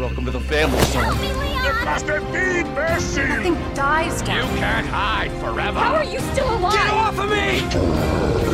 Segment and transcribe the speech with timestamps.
[0.00, 1.14] Welcome to the family, son.
[1.20, 3.20] It must have been mercy!
[3.20, 5.78] Nothing dies, You can't hide forever!
[5.78, 6.72] How are you still alive?
[6.72, 8.49] Get off of me!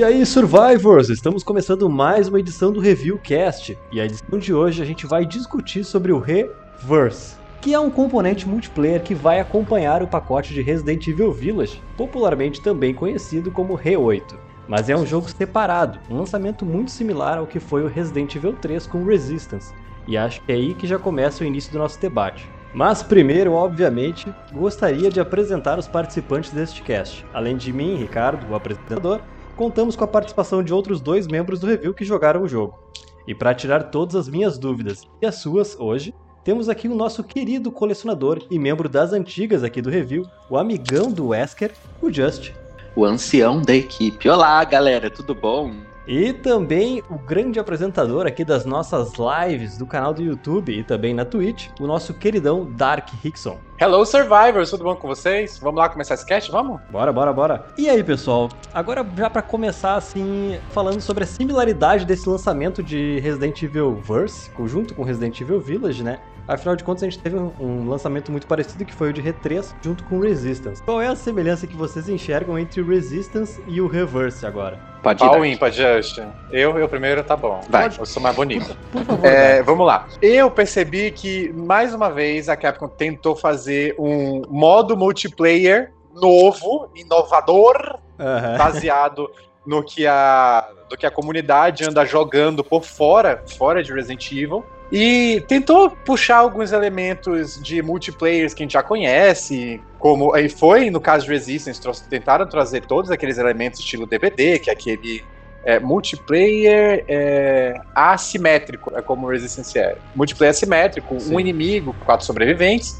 [0.00, 1.10] E aí, Survivors!
[1.10, 3.76] Estamos começando mais uma edição do Review Cast.
[3.92, 7.90] E a edição de hoje a gente vai discutir sobre o Reverse, que é um
[7.90, 13.76] componente multiplayer que vai acompanhar o pacote de Resident Evil Village, popularmente também conhecido como
[13.76, 14.38] Re8.
[14.66, 18.54] Mas é um jogo separado, um lançamento muito similar ao que foi o Resident Evil
[18.54, 19.74] 3 com Resistance.
[20.08, 22.48] E acho que é aí que já começa o início do nosso debate.
[22.72, 27.26] Mas primeiro, obviamente, gostaria de apresentar os participantes deste cast.
[27.34, 29.20] Além de mim, Ricardo, o apresentador,
[29.60, 32.78] contamos com a participação de outros dois membros do review que jogaram o jogo.
[33.26, 37.22] E para tirar todas as minhas dúvidas e as suas hoje, temos aqui o nosso
[37.22, 42.52] querido colecionador e membro das antigas aqui do review, o amigão do Wesker, o Just.
[42.96, 44.30] o ancião da equipe.
[44.30, 45.89] Olá, galera, tudo bom?
[46.06, 51.14] E também o grande apresentador aqui das nossas lives do canal do YouTube e também
[51.14, 53.58] na Twitch, o nosso queridão Dark Hickson.
[53.78, 55.58] Hello Survivors, tudo bom com vocês?
[55.58, 56.80] Vamos lá começar esse cast, vamos?
[56.90, 57.66] Bora, bora, bora.
[57.78, 58.50] E aí, pessoal?
[58.74, 64.50] Agora já pra começar assim, falando sobre a similaridade desse lançamento de Resident Evil Verse,
[64.66, 66.18] junto com Resident Evil Village, né?
[66.50, 69.22] Afinal de contas, a gente teve um, um lançamento muito parecido que foi o de
[69.22, 70.82] Re3 junto com Resistance.
[70.82, 74.76] Qual é a semelhança que vocês enxergam entre o Resistance e o Reverse agora?
[75.00, 75.30] Pode ir.
[75.30, 75.44] Dark.
[75.44, 76.26] ímpar, Justin.
[76.50, 77.60] Eu, eu primeiro, tá bom.
[77.68, 77.88] Vai.
[77.96, 78.76] Eu sou mais bonito.
[78.90, 79.24] Por favor.
[79.24, 80.08] É, vamos lá.
[80.20, 88.00] Eu percebi que, mais uma vez, a Capcom tentou fazer um modo multiplayer novo, inovador,
[88.18, 88.58] Aham.
[88.58, 89.30] baseado
[89.64, 94.64] no que a, do que a comunidade anda jogando por fora, fora de Resident Evil.
[94.92, 100.90] E tentou puxar alguns elementos de multiplayers que a gente já conhece, como aí foi
[100.90, 105.22] no caso de Resistance, trouxe- tentaram trazer todos aqueles elementos estilo DVD, que é aquele
[105.64, 109.94] é, multiplayer é, assimétrico, é como Resistance é.
[110.16, 111.34] Multiplayer assimétrico, Sim.
[111.36, 112.94] um inimigo, quatro sobreviventes.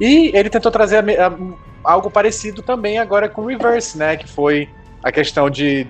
[0.00, 1.36] E ele tentou trazer a a-
[1.84, 4.16] algo parecido também agora com Reverse, né?
[4.16, 4.68] Que foi
[5.02, 5.86] a questão de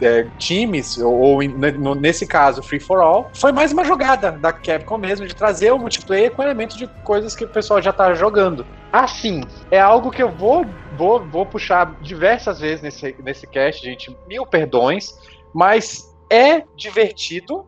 [0.00, 4.52] é, times, ou, ou no- nesse caso, Free for All, foi mais uma jogada da
[4.52, 8.14] Capcom mesmo, de trazer o multiplayer com elementos de coisas que o pessoal já tá
[8.14, 8.66] jogando.
[8.92, 14.16] Assim, é algo que eu vou, vou, vou puxar diversas vezes nesse, nesse cast, gente,
[14.26, 15.06] mil perdões,
[15.54, 17.64] mas é divertido.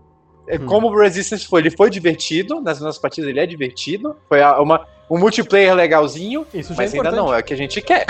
[0.47, 0.65] É Hum.
[0.65, 4.83] Como o Resistance foi, ele foi divertido, nas nossas partidas ele é divertido, foi uma,
[5.11, 8.07] um multiplayer legalzinho, Isso já mas é ainda não é o que a gente quer.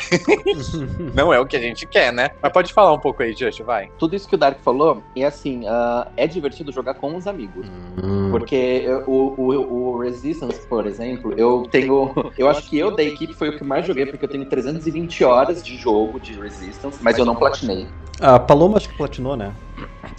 [1.15, 2.31] não é o que a gente quer, né?
[2.43, 3.91] Mas pode falar um pouco aí, Just, vai.
[3.99, 7.67] Tudo isso que o Dark falou, é assim, ah, é divertido jogar com os amigos.
[8.03, 8.31] Hum.
[8.31, 12.15] Porque o, o, o Resistance, por exemplo, eu tenho.
[12.37, 15.25] Eu acho que eu da equipe foi o que mais joguei, porque eu tenho 320
[15.25, 17.87] horas de jogo de Resistance, mas eu não platinei.
[18.21, 19.55] A Paloma acho que platinou, né?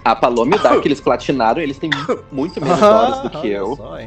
[0.04, 1.92] A Paloma e o Dark, eles platinaram, eles têm
[2.32, 3.76] muito menos horas do que eu.
[3.76, 3.98] Só?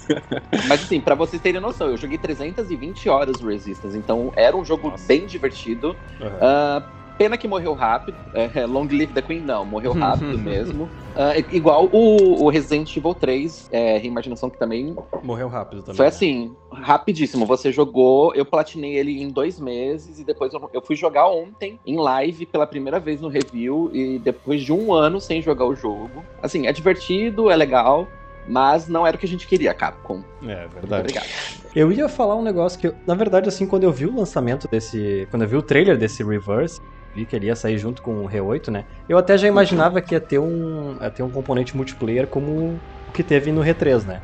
[0.66, 4.64] Mas assim, pra vocês terem noção, eu joguei 320 horas do Resistance, então era um
[4.64, 5.06] jogo Nossa.
[5.06, 5.96] bem divertido.
[6.20, 6.38] Aham.
[6.40, 6.82] Ah,
[7.18, 8.18] pena que morreu rápido.
[8.32, 10.90] É, Long Live the Queen, não, morreu rápido mesmo.
[11.16, 15.96] I- igual o, o Resident Evil 3, é, reimaginação que também Morreu rápido também.
[15.96, 16.08] foi né?
[16.08, 17.46] assim, rapidíssimo.
[17.46, 21.78] Você jogou, eu platinei ele em dois meses e depois eu, eu fui jogar ontem
[21.86, 25.74] em live pela primeira vez no review e depois de um ano sem jogar o
[25.74, 26.24] jogo.
[26.42, 28.08] Assim, é divertido, é legal,
[28.48, 30.22] mas não era o que a gente queria, Capcom.
[30.42, 31.00] É, Muito verdade.
[31.00, 31.26] obrigado.
[31.74, 34.68] Eu ia falar um negócio que, eu- na verdade, assim, quando eu vi o lançamento
[34.70, 35.26] desse.
[35.30, 36.80] Quando eu vi o trailer desse Reverse,
[37.14, 38.86] vi que ele ia sair junto com o Re8, né?
[39.08, 43.12] Eu até já imaginava que ia ter um, ia ter um componente multiplayer como o
[43.12, 44.22] que teve no Re3, né?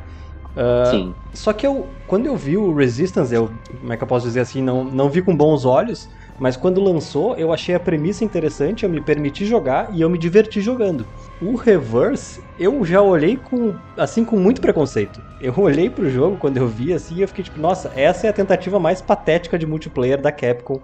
[0.57, 1.15] Ah, Sim.
[1.33, 4.41] Só que eu, quando eu vi o Resistance, eu, como é que eu posso dizer
[4.41, 8.83] assim, não, não vi com bons olhos, mas quando lançou, eu achei a premissa interessante,
[8.85, 11.07] eu me permiti jogar e eu me diverti jogando.
[11.39, 15.23] O Reverse, eu já olhei com, assim, com muito preconceito.
[15.39, 18.31] Eu olhei pro jogo quando eu vi assim e eu fiquei tipo, nossa, essa é
[18.31, 20.83] a tentativa mais patética de multiplayer da Capcom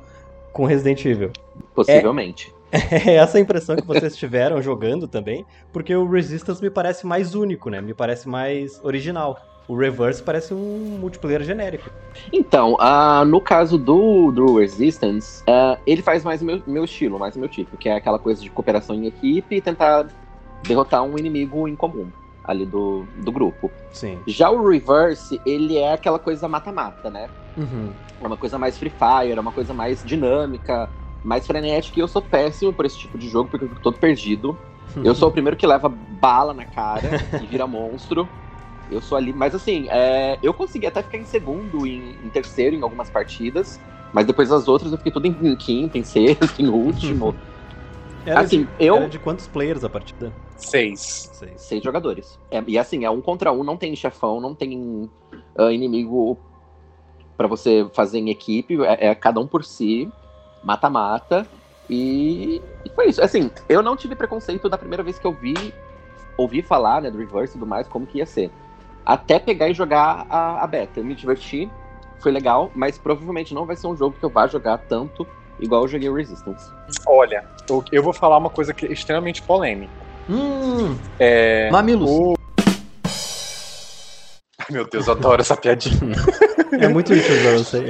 [0.57, 1.31] com Resident Evil.
[1.75, 2.55] Possivelmente.
[2.73, 7.33] É essa a impressão que vocês tiveram jogando também, porque o Resistance me parece mais
[7.33, 7.81] único, né?
[7.81, 9.39] Me parece mais original.
[9.69, 11.89] O Reverse parece um multiplayer genérico.
[12.33, 17.21] Então, ah, no caso do, do Resistance, ah, ele faz mais o meu, meu estilo,
[17.21, 20.09] mais o meu tipo, que é aquela coisa de cooperação em equipe e tentar
[20.67, 22.11] derrotar um inimigo em comum
[22.47, 23.71] ali do, do grupo.
[23.93, 24.19] Sim.
[24.27, 27.29] Já o Reverse, ele é aquela coisa mata-mata, né?
[27.57, 27.93] Uhum.
[28.21, 30.89] É uma coisa mais Free Fire, é uma coisa mais dinâmica,
[31.25, 33.99] mais frenética, e eu sou péssimo por esse tipo de jogo, porque eu fico todo
[33.99, 34.57] perdido.
[35.03, 38.29] Eu sou o primeiro que leva bala na cara e vira monstro.
[38.89, 42.77] Eu sou ali, mas assim, é, eu consegui até ficar em segundo, em, em, terceiro
[42.77, 43.81] em algumas partidas,
[44.13, 47.35] mas depois das outras eu fiquei tudo em, em quinto, em sexto, em último.
[48.27, 48.97] Era assim, de, eu.
[48.97, 50.33] Era de quantos players a partida?
[50.57, 51.31] Seis.
[51.33, 52.39] Seis, Seis jogadores.
[52.51, 55.09] É, e assim, é um contra um, não tem chefão, não tem
[55.57, 56.37] uh, inimigo
[57.37, 60.11] para você fazer em equipe, é, é cada um por si,
[60.65, 61.47] mata-mata.
[61.89, 63.23] E, e, foi isso.
[63.23, 65.55] Assim, eu não tive preconceito da primeira vez que eu vi,
[66.37, 68.51] ouvi falar, né, do reverse e tudo mais, como que ia ser.
[69.05, 70.99] Até pegar e jogar a, a beta.
[70.99, 71.71] Eu me diverti,
[72.19, 75.25] foi legal, mas provavelmente não vai ser um jogo que eu vá jogar tanto
[75.61, 76.71] igual eu joguei o Resistance.
[77.07, 79.93] Olha, eu, eu vou falar uma coisa que é extremamente polêmica.
[80.29, 82.11] Hum, é, Mamilos.
[82.11, 82.35] O...
[84.59, 86.17] Ai, meu Deus, eu adoro essa piadinha.
[86.81, 87.85] é muito YouTube, eu sei.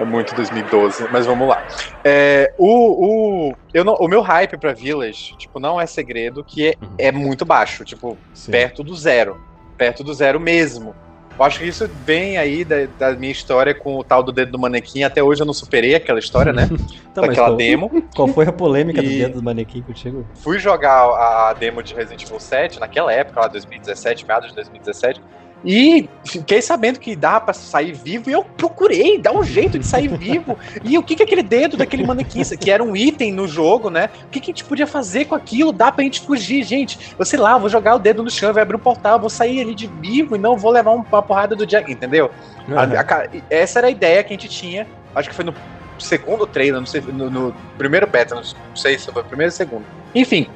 [0.00, 1.62] É muito 2012, mas vamos lá.
[2.02, 6.68] É, o, o, eu não, o meu hype pra Village, tipo, não é segredo que
[6.68, 6.94] é, uhum.
[6.96, 8.50] é muito baixo, tipo, Sim.
[8.50, 9.38] perto do zero.
[9.76, 10.94] Perto do zero mesmo.
[11.40, 14.52] Eu acho que isso vem aí da, da, minha história com o tal do dedo
[14.52, 15.04] do manequim.
[15.04, 16.68] Até hoje eu não superei aquela história, né?
[17.10, 18.04] então, Daquela qual, demo.
[18.14, 20.26] Qual foi a polêmica e do dedo do manequim contigo?
[20.34, 25.22] Fui jogar a demo de Resident Evil 7 naquela época, lá 2017, meados de 2017.
[25.64, 29.86] E fiquei sabendo que dá para sair vivo e eu procurei dar um jeito de
[29.86, 30.58] sair vivo.
[30.82, 34.08] E o que que aquele dedo daquele manequim, que era um item no jogo, né?
[34.24, 35.72] O que, que a gente podia fazer com aquilo?
[35.72, 37.14] Dá pra gente fugir, gente.
[37.18, 39.60] Eu sei lá, vou jogar o dedo no chão, vai abrir um portal, vou sair
[39.60, 42.30] ali de vivo e não vou levar uma porrada do Jack, entendeu?
[42.66, 42.78] Uhum.
[42.78, 44.86] A, a, essa era a ideia que a gente tinha.
[45.14, 45.54] Acho que foi no
[45.98, 48.42] segundo trailer, não sei, no, no primeiro beta, não
[48.74, 49.84] sei se foi o primeiro ou segundo.
[50.14, 50.48] Enfim,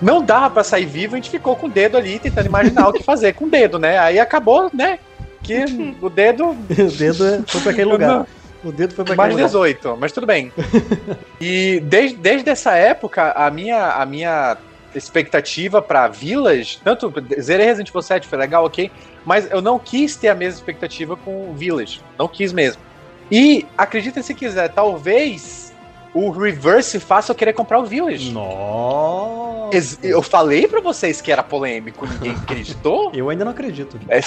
[0.00, 2.92] não dava para sair vivo, a gente ficou com o dedo ali tentando imaginar o
[2.92, 3.98] que fazer com o dedo, né?
[3.98, 4.98] Aí acabou, né?
[5.42, 5.64] Que
[6.00, 6.50] o dedo.
[6.50, 8.26] o dedo foi para aquele lugar.
[8.64, 10.52] O dedo foi pra Mais 18, mas tudo bem.
[11.40, 14.56] e desde, desde essa época, a minha, a minha
[14.94, 18.90] expectativa para Village, tanto zerei Resident Evil 7, foi legal, ok,
[19.24, 22.00] mas eu não quis ter a mesma expectativa com Village.
[22.18, 22.82] Não quis mesmo.
[23.30, 25.67] E acredita se quiser, talvez
[26.14, 28.32] o reverse faça eu querer comprar o Village.
[28.32, 29.98] Nossa!
[30.02, 33.10] Eu falei para vocês que era polêmico, ninguém acreditou?
[33.14, 33.98] eu ainda não acredito.
[34.08, 34.20] É,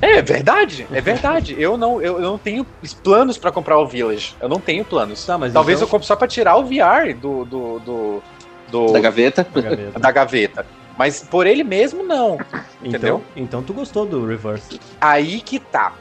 [0.00, 1.56] é, verdade, é verdade.
[1.58, 2.66] Eu não, eu, não tenho
[3.02, 4.36] planos para comprar o Village.
[4.40, 5.24] Eu não tenho planos.
[5.24, 5.86] Tá, mas Talvez então...
[5.86, 8.22] eu compre só para tirar o VR do, do, do,
[8.70, 8.92] do...
[8.92, 9.46] Da gaveta?
[9.52, 9.98] Da gaveta.
[9.98, 10.66] da gaveta.
[10.96, 12.38] Mas por ele mesmo, não.
[12.82, 13.22] Entendeu?
[13.36, 14.80] Então, então tu gostou do Reverse.
[15.00, 15.92] Aí que tá.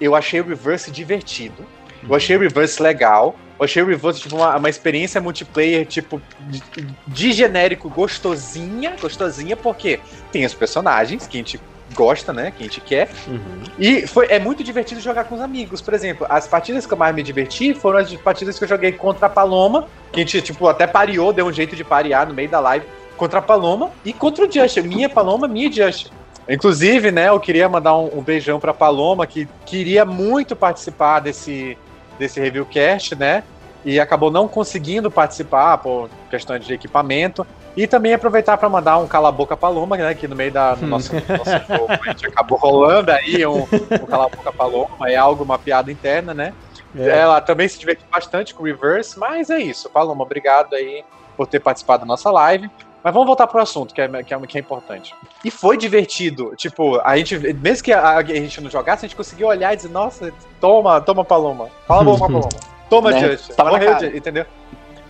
[0.00, 1.64] Eu achei o Reverse divertido.
[2.08, 3.34] Eu achei o Reverse legal.
[3.58, 6.62] Eu achei o Reverse tipo, uma, uma experiência multiplayer, tipo, de,
[7.06, 9.98] de, genérico gostosinha, gostosinha, porque
[10.30, 11.60] tem os personagens que a gente
[11.94, 12.52] gosta, né?
[12.56, 13.08] Que a gente quer.
[13.26, 13.62] Uhum.
[13.78, 15.80] E foi, é muito divertido jogar com os amigos.
[15.80, 18.92] Por exemplo, as partidas que eu mais me diverti foram as partidas que eu joguei
[18.92, 22.34] contra a Paloma, que a gente, tipo, até pareou, deu um jeito de parear no
[22.34, 22.86] meio da live
[23.16, 24.76] contra a Paloma e contra o Just.
[24.78, 26.10] Minha Paloma, minha Just.
[26.48, 31.76] Inclusive, né, eu queria mandar um, um beijão pra Paloma, que queria muito participar desse,
[32.18, 33.42] desse review cast, né?
[33.84, 37.46] E acabou não conseguindo participar por questões de equipamento.
[37.76, 40.14] E também aproveitar para mandar um cala-boca paloma, né?
[40.14, 44.06] Que no meio da, do nosso, nosso jogo a gente acabou rolando aí um, um
[44.06, 46.54] cala-boca paloma, é algo, uma piada interna, né?
[46.98, 47.18] É.
[47.18, 49.90] Ela também se divertiu bastante com o Reverse, mas é isso.
[49.90, 51.04] Paloma, obrigado aí
[51.36, 52.70] por ter participado da nossa live.
[53.06, 55.14] Mas vamos voltar pro assunto, que é, que é, que é importante.
[55.44, 56.52] E foi divertido.
[56.56, 59.76] Tipo, a gente, mesmo que a, a, gente não jogasse, a gente conseguiu olhar e
[59.76, 61.70] dizer, nossa, toma, toma, Paloma.
[61.86, 62.48] Fala bom, Paloma.
[62.90, 63.20] Toma, né?
[63.20, 63.56] Just.
[63.56, 64.44] Morreu, entendeu?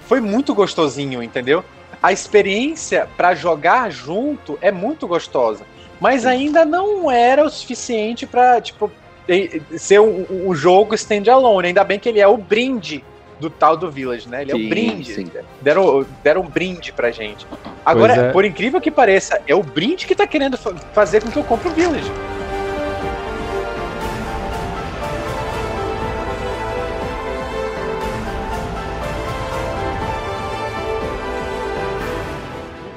[0.00, 1.64] Foi muito gostosinho, entendeu?
[2.02, 5.64] A experiência para jogar junto é muito gostosa.
[5.98, 8.92] Mas ainda não era o suficiente para tipo,
[9.78, 11.68] ser um, um jogo standalone.
[11.68, 13.02] Ainda bem que ele é o brinde
[13.40, 14.42] do tal do Village, né?
[14.42, 15.14] Ele sim, é o brinde.
[15.14, 15.30] Sim.
[15.60, 17.46] Deram, deram um brinde pra gente.
[17.84, 18.32] Agora, é.
[18.32, 20.56] por incrível que pareça, é o brinde que tá querendo
[20.92, 22.10] fazer com que eu compre o Village.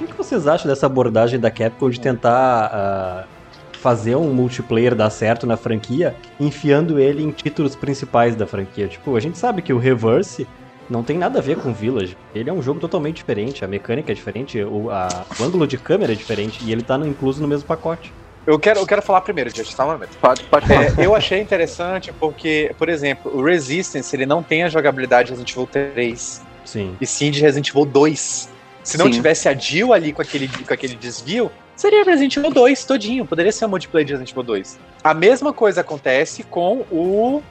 [0.01, 3.38] O que, vocês acham dessa abordagem da Capcom de tentar uh
[3.81, 8.87] fazer um multiplayer dar certo na franquia, enfiando ele em títulos principais da franquia.
[8.87, 10.45] Tipo, a gente sabe que o Reverse
[10.89, 12.17] não tem nada a ver com Village.
[12.35, 15.77] Ele é um jogo totalmente diferente, a mecânica é diferente, o, a, o ângulo de
[15.77, 18.11] câmera é diferente e ele tá no, incluso no mesmo pacote.
[18.45, 20.17] Eu quero, eu quero falar primeiro, gente, só um momento.
[20.19, 20.99] Pode, pode falar.
[20.99, 25.31] É, eu achei interessante porque, por exemplo, o Resistance ele não tem a jogabilidade de
[25.33, 26.41] Resident Evil 3.
[26.65, 26.97] Sim.
[26.99, 28.49] E sim de Resident Evil 2.
[28.83, 29.11] Se não sim.
[29.11, 33.51] tivesse a Jill ali com aquele, com aquele desvio, seria Resident Evil 2 todinho, poderia
[33.51, 34.77] ser um multiplayer de Resident Evil 2.
[35.03, 37.41] A mesma coisa acontece com o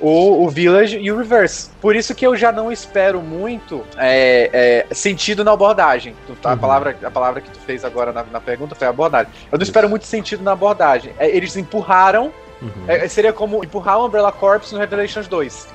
[0.00, 1.70] o, o Village e o Reverse.
[1.80, 6.14] Por isso que eu já não espero muito é, é, sentido na abordagem.
[6.42, 6.58] A, Uhum.
[6.58, 9.32] palavra, a palavra que tu fez agora na, na pergunta foi abordagem.
[9.52, 11.12] Eu não espero muito sentido na abordagem.
[11.18, 12.70] É, eles empurraram Uhum.
[12.88, 15.68] é, seria como empurrar o Umbrella Corps no Revelations 2.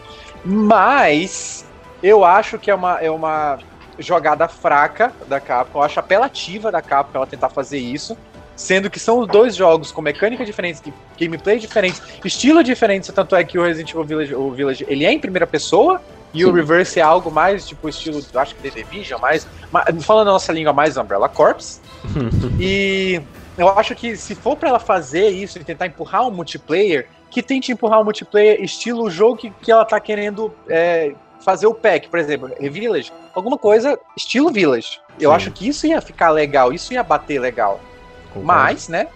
[0.44, 1.66] Mas
[2.04, 3.58] eu acho que é uma, é uma
[4.00, 5.79] jogada fraca da Capcom.
[5.79, 8.18] Eu acho apelativa da Capcom ela tentar fazer isso.
[8.56, 13.44] Sendo que são dois jogos com mecânica diferentes, que- gameplay diferentes, estilo diferente, tanto é
[13.44, 16.01] que o Resident Evil Village, o Village ele é em primeira pessoa,
[16.34, 16.56] e o Sim.
[16.56, 20.51] Reverse é algo mais, tipo, estilo, acho que The Division, mais, ma- falando a nossa
[20.51, 21.79] língua, mais Umbrella Corps.
[22.60, 23.22] E
[23.58, 27.41] eu acho que se for pra ela fazer isso e tentar empurrar um multiplayer, que
[27.41, 31.74] tente empurrar um multiplayer estilo o jogo que, que ela tá querendo é, fazer o
[31.74, 35.00] pack, por exemplo, Village, alguma coisa estilo Village.
[35.19, 35.36] Eu Sim.
[35.36, 37.79] acho que isso ia ficar legal, isso ia bater legal.
[38.27, 38.46] Concordo.
[38.46, 39.08] Mas, né?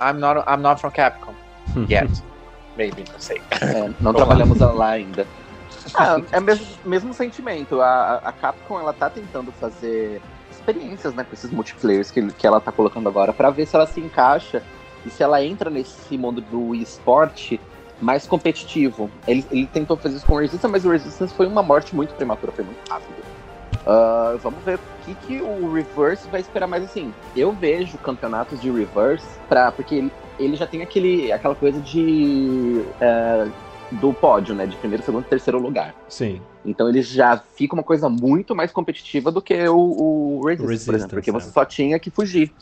[0.00, 1.34] I'm not, I'm not from Capcom
[1.88, 2.10] yet.
[2.76, 3.40] Maybe, não sei.
[3.60, 5.26] É, não trabalhamos lá ainda.
[5.94, 7.80] Ah, é o mesmo, mesmo sentimento.
[7.80, 10.20] A, a Capcom ela tá tentando fazer
[10.50, 13.86] experiências né, com esses multiplayers que, que ela tá colocando agora pra ver se ela
[13.86, 14.62] se encaixa
[15.04, 17.60] e se ela entra nesse mundo do esporte
[18.00, 19.10] mais competitivo.
[19.26, 22.14] Ele, ele tentou fazer isso com o Resistance, mas o Resistance foi uma morte muito
[22.14, 23.28] prematura, foi muito rápido.
[23.86, 27.12] Ah, vamos ver o que, que o Reverse vai esperar mais assim.
[27.34, 32.84] Eu vejo campeonatos de Reverse pra, porque ele, ele já tem aquele, aquela coisa de
[33.00, 33.48] é,
[33.92, 34.66] do pódio, né?
[34.66, 35.94] De primeiro, segundo e terceiro lugar.
[36.08, 36.40] Sim.
[36.64, 40.70] Então ele já fica uma coisa muito mais competitiva do que o, o Resistance, por
[40.70, 41.14] Resistance, exemplo.
[41.16, 41.32] Porque é.
[41.32, 42.52] você só tinha que fugir.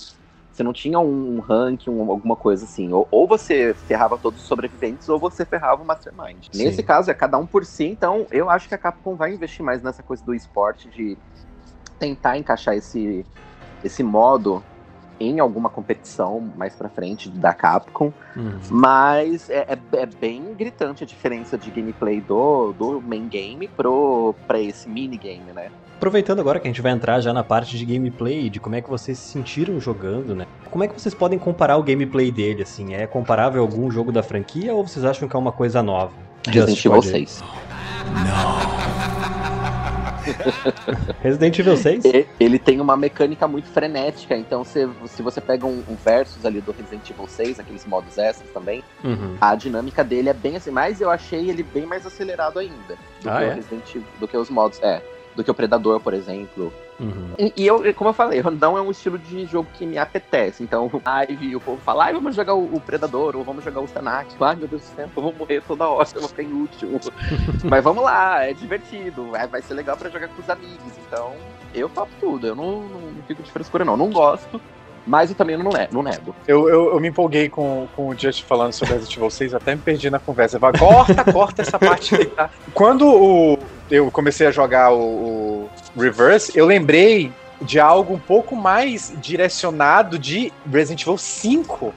[0.56, 2.90] Você não tinha um ranking, um- alguma coisa assim.
[2.90, 6.46] Ou, ou você ferrava todos os sobreviventes, ou você ferrava o Mastermind.
[6.50, 6.64] Sim.
[6.64, 9.62] Nesse caso, é cada um por si, então eu acho que a Capcom vai investir
[9.62, 11.18] mais nessa coisa do esporte, de
[11.98, 13.26] tentar encaixar esse,
[13.84, 14.64] esse modo
[15.18, 18.12] em alguma competição mais pra frente da Capcom.
[18.36, 18.58] Uhum.
[18.70, 24.34] Mas é, é- é bem gritante a diferença de gameplay do, do main game pro,
[24.46, 25.68] pra esse minigame, né?
[25.96, 28.82] Aproveitando agora que a gente vai entrar já na parte de gameplay, de como é
[28.82, 30.46] que vocês se sentiram jogando, né?
[30.70, 32.92] Como é que vocês podem comparar o gameplay dele, assim?
[32.94, 36.12] É comparável a algum jogo da franquia ou vocês acham que é uma coisa nova?
[36.46, 37.42] Resident Evil pode- 6.
[41.20, 42.04] Resident Evil 6?
[42.04, 46.44] E- Ele tem uma mecânica muito frenética, então se, se você pega um, um versus
[46.44, 49.36] ali do Resident Evil 6, aqueles modos extras também, Uhum.
[49.40, 53.30] a dinâmica dele é bem assim, mas eu achei ele bem mais acelerado ainda do,
[53.30, 53.48] Ah, que, é?
[53.48, 54.80] o Resident Evil, do que os modos.
[54.82, 55.00] É,
[55.36, 56.72] do que o Predador, por exemplo.
[56.98, 57.34] Uhum.
[57.38, 60.62] E, e eu, como eu falei, não é um estilo de jogo que me apetece.
[60.62, 63.84] Então, aí o povo fala, ai, vamos jogar o, o Predador, ou vamos jogar o
[63.84, 64.34] Stanak.
[64.40, 66.98] Ai, meu Deus do céu, eu vou morrer toda hora, eu vou ficar inútil.
[67.68, 70.92] Mas vamos lá, é divertido, vai, vai ser legal pra jogar com os amigos.
[71.06, 71.34] Então,
[71.74, 73.96] eu topo tudo, eu não, não fico de frescura, não.
[73.96, 74.60] Não gosto,
[75.06, 76.34] mas eu também não, ne- não nego.
[76.48, 79.74] Eu, eu, eu me empolguei com, com o Just falando sobre Resident Evil 6, até
[79.74, 80.58] me perdi na conversa.
[80.58, 82.50] Falei, corta, corta essa parte aí, tá?
[82.74, 83.58] Quando o,
[83.90, 87.32] eu comecei a jogar o, o Reverse, eu lembrei
[87.62, 91.94] de algo um pouco mais direcionado de Resident Evil 5.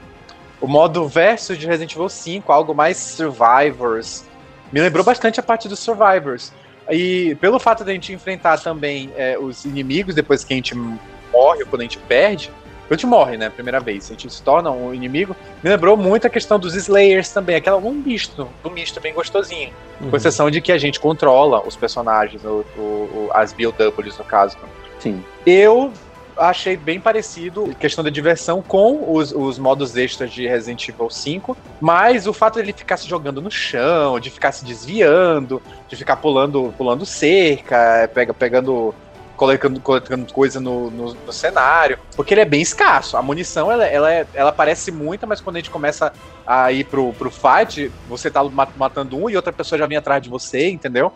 [0.60, 4.24] O modo versus de Resident Evil 5, algo mais Survivors.
[4.72, 6.52] Me lembrou bastante a parte dos Survivors.
[6.90, 10.74] E pelo fato de a gente enfrentar também é, os inimigos depois que a gente
[10.74, 12.50] morre ou quando a gente perde,
[12.94, 16.26] a gente morre, né, primeira vez, a gente se torna um inimigo, me lembrou muito
[16.26, 19.70] a questão dos Slayers também, aquela um misto, um misto bem gostosinho.
[20.00, 20.10] Uhum.
[20.10, 24.56] Com exceção de que a gente controla os personagens, o, o- as BOWs no caso.
[24.98, 25.22] Sim.
[25.46, 25.92] Eu
[26.36, 31.54] achei bem parecido, questão da diversão, com os, os modos extras de Resident Evil 5,
[31.80, 36.16] mas o fato dele ficar se jogando no chão, de ficar se desviando, de ficar
[36.16, 38.94] pulando, pulando cerca, pega, pegando.
[39.40, 43.16] Colocando, colocando coisa no, no, no cenário, porque ele é bem escasso.
[43.16, 46.12] A munição ela, ela, é- ela parece muita, mas quando a gente começa
[46.46, 49.96] a ir pro, pro fight, você tá ma- matando um e outra pessoa já vem
[49.96, 51.10] atrás de você, entendeu?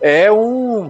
[0.00, 0.88] É um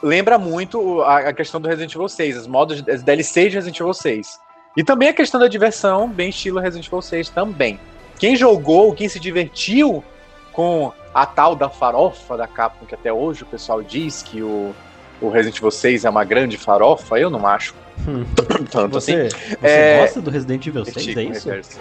[0.00, 3.80] lembra muito a, a questão do Resident Evil 6, os modos, as DLCs de Resident
[3.80, 4.28] Evil 6.
[4.76, 7.80] E também a questão da diversão, bem estilo Resident Evil 6 também.
[8.20, 10.04] Quem jogou, quem se divertiu
[10.52, 14.72] com a tal da farofa da Capcom, que até hoje o pessoal diz que o,
[15.26, 17.74] o Resident Evil 6 é uma grande farofa, eu não acho
[18.06, 18.24] Hum.
[18.70, 19.12] tanto assim.
[19.16, 21.48] Você, você É, gosta do Resident Evil 6, Critico é o isso?
[21.48, 21.78] reverso.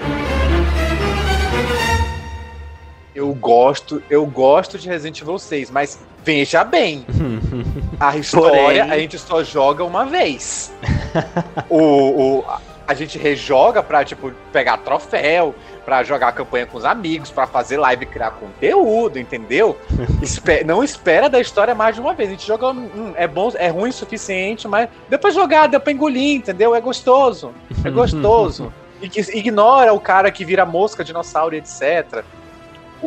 [3.16, 7.06] Eu gosto, eu gosto de Resident Evil 6, mas veja bem,
[8.00, 10.72] a história Porém- a gente só joga uma vez.
[11.70, 11.78] o,
[12.40, 16.86] o- a- a gente rejoga pra, tipo, pegar troféu, pra jogar a campanha com os
[16.86, 19.78] amigos, pra fazer live e criar conteúdo, entendeu?
[20.22, 22.30] Espe- não espera da história mais de uma vez.
[22.30, 22.70] A gente joga.
[22.70, 26.74] hum, é bom, é ruim o suficiente, mas depois jogar, deu pra engolir, entendeu?
[26.74, 27.52] É gostoso.
[27.84, 28.72] É gostoso.
[29.02, 32.24] Ig- Ignora o cara que vira mosca, dinossauro, etc.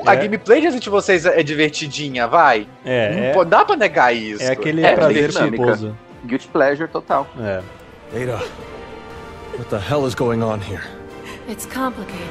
[0.04, 0.16] A É.
[0.16, 2.68] gameplay de Resident 6 é divertidinha, vai.
[2.84, 4.42] É, Não é, pô- dá pra negar isso.
[4.42, 5.94] é aquele É, prazer dinâmica.
[6.26, 7.26] Guilty pleasure total.
[7.40, 7.62] É.
[8.14, 8.42] Ada,
[9.56, 10.82] what the hell is going on here?
[11.48, 12.28] It's complicated.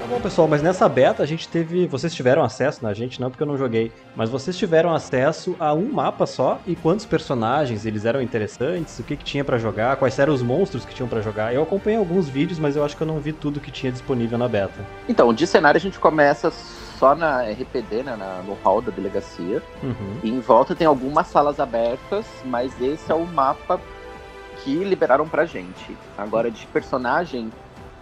[0.00, 1.86] Tá bom, pessoal, mas nessa beta a gente teve.
[1.86, 3.92] Vocês tiveram acesso, na gente não, porque eu não joguei.
[4.16, 9.02] Mas vocês tiveram acesso a um mapa só e quantos personagens eles eram interessantes, o
[9.02, 11.54] que, que tinha pra jogar, quais eram os monstros que tinham pra jogar.
[11.54, 14.38] Eu acompanhei alguns vídeos, mas eu acho que eu não vi tudo que tinha disponível
[14.38, 14.80] na beta.
[15.06, 16.50] Então, de cenário a gente começa
[17.02, 19.60] só na RPD, né, na- no hall da delegacia.
[19.82, 20.18] Uhum.
[20.22, 23.80] E em volta tem algumas salas abertas, mas esse é o mapa
[24.62, 25.96] que liberaram pra gente.
[26.16, 27.52] Agora, de personagem,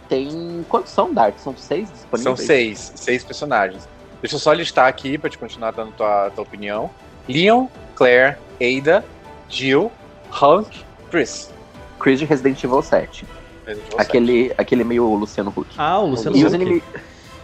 [0.07, 0.67] tem.
[0.69, 1.39] Quantos são, Dark?
[1.39, 2.41] São seis São disponíveis?
[2.47, 3.89] seis, seis personagens.
[4.21, 6.91] Deixa eu só listar aqui pra te continuar dando tua, tua opinião.
[7.27, 9.03] Leon, Claire, Ada,
[9.49, 9.91] Jill,
[10.31, 11.51] Hulk, Chris.
[11.99, 13.25] Chris de Resident Evil 7.
[13.65, 15.71] Resident Evil Aquele, aquele meio Luciano Huck.
[15.79, 16.83] Ah, o Luciano e os Huck.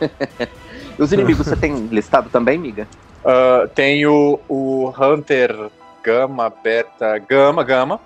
[0.98, 1.06] inimigos.
[1.06, 2.86] os inimigos você tem listado também, miga?
[3.24, 5.70] Uh, tem o, o Hunter
[6.02, 8.00] Gama, Beta, Gama, Gama.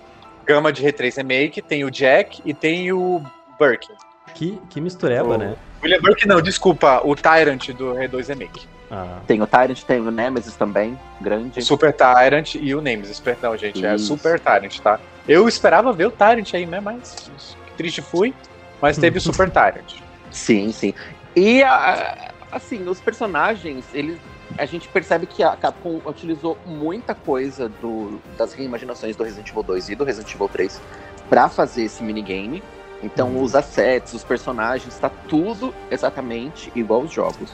[0.47, 3.23] Gama de R3 Remake, tem o Jack e tem o
[3.59, 3.93] Birkin.
[4.35, 5.55] Que, que mistureba, O- né?
[5.83, 8.67] William Birkin não, desculpa, o Tyrant do R2 Remake.
[8.91, 9.19] Ah.
[9.27, 11.63] Tem o Tyrant, tem o Nemesis também, O grande.
[11.63, 14.07] Super Tyrant e o Nemesis, perdão, gente, é Isso.
[14.07, 14.99] Super Tyrant, tá?
[15.29, 17.31] Eu esperava ver o Tyrant aí, né, mas
[17.77, 18.35] triste fui,
[18.83, 19.95] mas teve o Super Tyrant.
[20.31, 20.93] Sim, sim.
[21.37, 24.19] E a- assim, os personagens, eles.
[24.59, 29.63] A gente percebe que a Capcom utilizou muita coisa do, das reimaginações do Resident Evil
[29.63, 30.81] 2 e do Resident Evil 3
[31.29, 32.63] pra fazer esse minigame.
[33.03, 33.43] Então, Uhum.
[33.43, 37.51] os assets, os personagens, tá tudo exatamente igual aos jogos.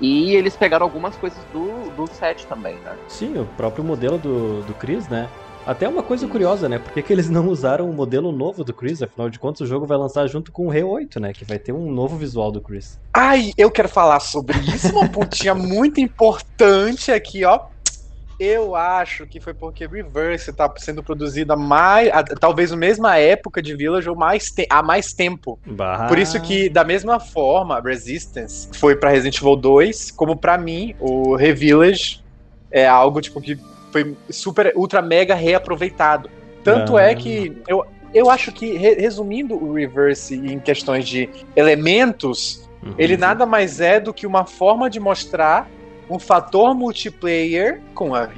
[0.00, 2.96] E eles pegaram algumas coisas do, do set também, né?
[3.08, 5.28] Sim, o próprio modelo do, do Chris, né?
[5.66, 6.78] Até uma coisa curiosa, né?
[6.78, 9.02] Por que, que eles não usaram o modelo novo do Chris?
[9.02, 11.32] Afinal de contas, o jogo vai lançar junto com o Re8, né?
[11.32, 13.00] Que vai ter um novo visual do Chris.
[13.12, 17.60] Ai, eu quero falar sobre isso, uma pontinha muito importante aqui, ó.
[18.38, 23.60] Eu acho que foi porque Reverse tá sendo produzida mais, a- talvez na mesma época
[23.62, 25.58] de Village ou mais há mais tempo.
[25.66, 26.06] Bah.
[26.06, 30.94] Por isso que, da mesma forma, Resistance foi pra Resident Evil 2, como pra mim,
[31.00, 32.22] o Revillage
[32.70, 33.58] é algo tipo que
[33.92, 36.30] foi super, ultra mega reaproveitado.
[36.64, 37.02] Tanto Ah.
[37.02, 42.94] é que eu, eu acho que, re- resumindo o Reverse em questões de elementos, Uhum.
[42.98, 45.68] ele nada mais é do que uma forma de mostrar
[46.08, 48.28] um fator multiplayer com a,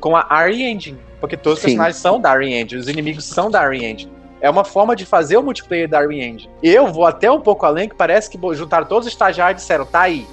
[0.00, 0.98] com a RE Engine.
[1.20, 4.12] Porque todos os personagens são da RE Engine, os inimigos são da RE Engine.
[4.40, 6.50] É uma forma de fazer o multiplayer da RE Engine.
[6.62, 9.86] Eu vou até um pouco além, que parece que juntaram todos os estagiários e disseram,
[9.86, 10.26] tá aí,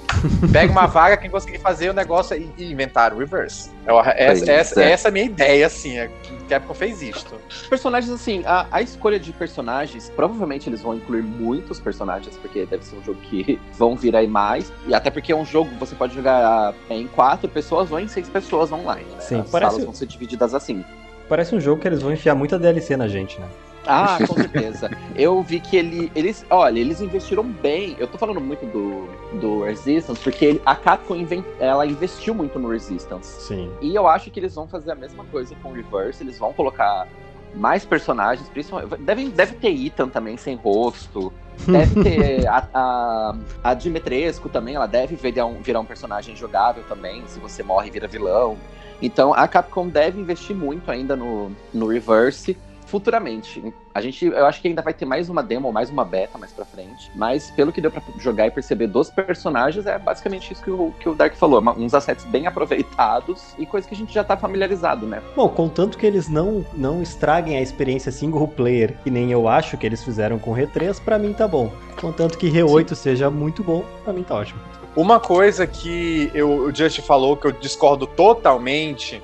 [0.52, 3.70] pega uma vaga, quem conseguir fazer o negócio e, e inventaram o reverse.
[3.86, 4.90] Eu- essa, Pois essa, é.
[4.92, 7.34] essa é a minha ideia, assim, é que Capcom fez isto.
[7.70, 12.84] Personagens, assim, a, a escolha de personagens, provavelmente eles vão incluir muitos personagens, porque deve
[12.84, 14.70] ser um jogo que vão vir aí mais.
[14.86, 17.98] E até porque é um jogo que você pode jogar é, em quatro pessoas ou
[17.98, 19.20] em seis pessoas online, né?
[19.20, 20.84] Sim, As parece- salas vão ser divididas assim.
[21.28, 23.46] Parece um jogo que eles vão enfiar muita DLC na gente, né?
[23.86, 24.90] Ah, com certeza.
[25.14, 27.96] Eu vi que ele, eles, olha, eles investiram bem.
[27.98, 32.58] Eu tô falando muito do, do Resistance, porque ele- a Capcom inven- ela investiu muito
[32.58, 33.42] no Resistance.
[33.42, 33.70] Sim.
[33.80, 36.22] E eu acho que eles vão fazer a mesma coisa com o Reverse.
[36.22, 37.06] Eles vão colocar
[37.54, 38.96] mais personagens, principalmente.
[39.02, 41.32] Deve, deve ter Ethan também sem rosto.
[41.66, 46.82] Deve ter a, a, a Dimitrescu também, ela deve virar um, virar um personagem jogável
[46.88, 47.22] também.
[47.28, 48.56] Se você morre, vira vilão.
[49.00, 52.56] Então a Capcom deve investir muito ainda no, no Reverse
[52.94, 53.74] futuramente.
[53.92, 56.52] A gente, eu acho que ainda vai ter mais uma demo, mais uma beta mais
[56.52, 57.10] pra frente.
[57.12, 60.92] Mas pelo que deu pra jogar e perceber dos personagens, é basicamente isso que o,
[61.00, 61.58] que o Dark falou.
[61.60, 65.20] uma- Uns assets bem aproveitados e coisa que a gente já tá familiarizado, né?
[65.34, 69.76] Bom, contanto que eles não, não estraguem a experiência single player, que nem eu acho
[69.76, 71.72] que eles fizeram com o Re3, pra mim tá bom.
[72.00, 74.60] Contanto que Re8 seja muito bom, pra mim tá ótimo.
[74.94, 79.20] Uma coisa que eu, o Just falou que eu discordo totalmente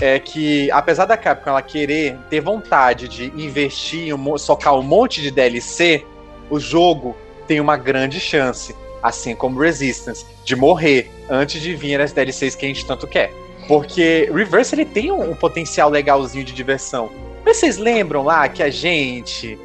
[0.00, 5.20] é que, apesar da Capcom ela querer ter vontade de investir um, socar um monte
[5.20, 6.04] de DLC,
[6.50, 7.16] o jogo
[7.46, 12.64] tem uma grande chance, assim como Resistance, de morrer antes de vir as DLCs que
[12.64, 13.32] a gente tanto quer.
[13.68, 17.10] Porque Reverse ele tem um, um potencial legalzinho de diversão.
[17.44, 19.58] Mas vocês lembram lá que a gente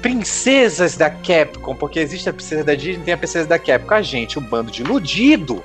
[0.00, 3.94] princesas da Capcom, porque existe a princesa da Disney tem a princesa da Capcom.
[3.94, 5.62] A gente, um bando de iludido,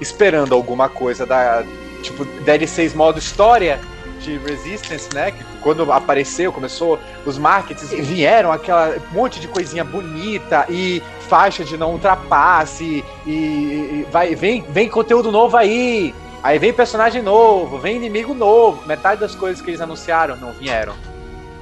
[0.00, 1.64] esperando alguma coisa da.
[2.04, 3.80] Tipo, DLCs modo história
[4.20, 5.30] de Resistance, né?
[5.30, 11.76] Que quando apareceu, começou, os markets vieram, aquela monte de coisinha bonita e faixa de
[11.76, 16.14] não ultrapasse, e, e vai, vem, vem conteúdo novo aí.
[16.42, 18.86] Aí vem personagem novo, vem inimigo novo.
[18.86, 20.94] Metade das coisas que eles anunciaram não vieram.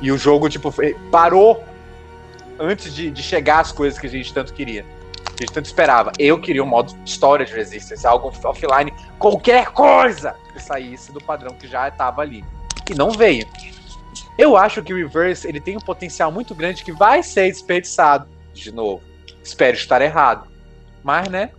[0.00, 0.74] E o jogo, tipo,
[1.08, 1.64] parou
[2.58, 4.84] antes de, de chegar as coisas que a gente tanto queria.
[5.38, 6.12] A gente tanto esperava.
[6.18, 11.54] Eu queria um modo história de Resistance, algo offline, qualquer coisa que saísse do padrão
[11.54, 12.44] que já estava ali.
[12.90, 13.46] E não veio.
[14.38, 18.28] Eu acho que o Reverse ele tem um potencial muito grande que vai ser desperdiçado
[18.52, 19.02] de novo.
[19.42, 20.48] Espero estar errado.
[21.02, 21.50] Mas, né?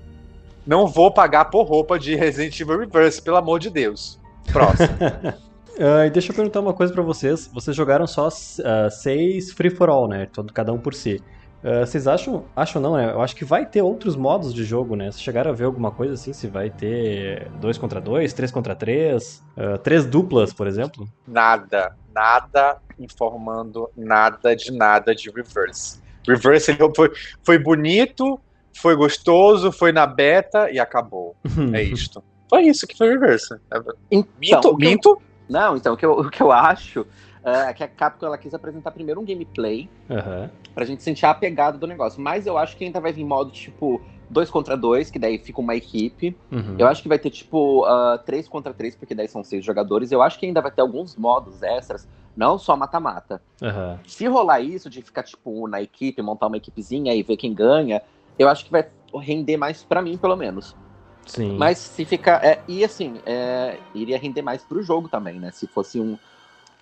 [0.65, 4.19] Não vou pagar por roupa de Resident Evil Reverse, pelo amor de Deus.
[4.51, 4.89] Próximo.
[5.75, 7.49] E deixa eu perguntar uma coisa pra vocês.
[7.51, 10.27] Vocês jogaram só ah, seis free for all, né?
[10.31, 11.19] Todo, cada um por si.
[11.63, 13.11] Ah, vocês acham, acham não, né?
[13.13, 15.05] Eu acho que vai ter outros modos de jogo, né?
[15.11, 16.33] Vocês chegaram a ver alguma coisa assim?
[16.33, 21.07] Se vai ter dois contra dois, três contra três, ah, três duplas, por exemplo?
[21.27, 26.01] nada, nada informando nada de nada de Reverse.
[26.27, 27.11] Reverse ele foi,
[27.43, 28.39] foi bonito,
[28.75, 31.35] foi gostoso, foi na beta e acabou.
[31.73, 32.23] É isto.
[32.49, 33.55] Foi isso que foi Reverse.
[34.11, 35.21] Então, Minto, eu- minto?
[35.49, 37.05] Não, então, o que eu, o que eu acho
[37.43, 40.49] é que a Capcom ela quis apresentar primeiro um gameplay Aham.
[40.73, 42.21] pra gente sentir a pegada do negócio.
[42.21, 45.61] Mas eu acho que ainda vai vir modo tipo dois contra dois, que daí fica
[45.61, 46.35] uma equipe.
[46.51, 46.75] Uhum.
[46.77, 50.11] Eu acho que vai ter tipo ah, três contra três, porque daí são seis jogadores.
[50.11, 53.41] Eu acho que ainda vai ter alguns modos extras, não só mata-mata.
[53.61, 53.99] Aham.
[54.07, 58.01] Se rolar isso de ficar tipo na equipe, montar uma equipezinha e ver quem ganha,
[58.39, 58.87] eu acho que vai
[59.21, 60.75] render mais pra mim, pelo menos.
[61.25, 61.57] Sim.
[61.57, 62.43] Mas se ficar.
[62.43, 65.51] É, e assim, é, iria render mais pro jogo também, né?
[65.51, 66.17] Se fosse um,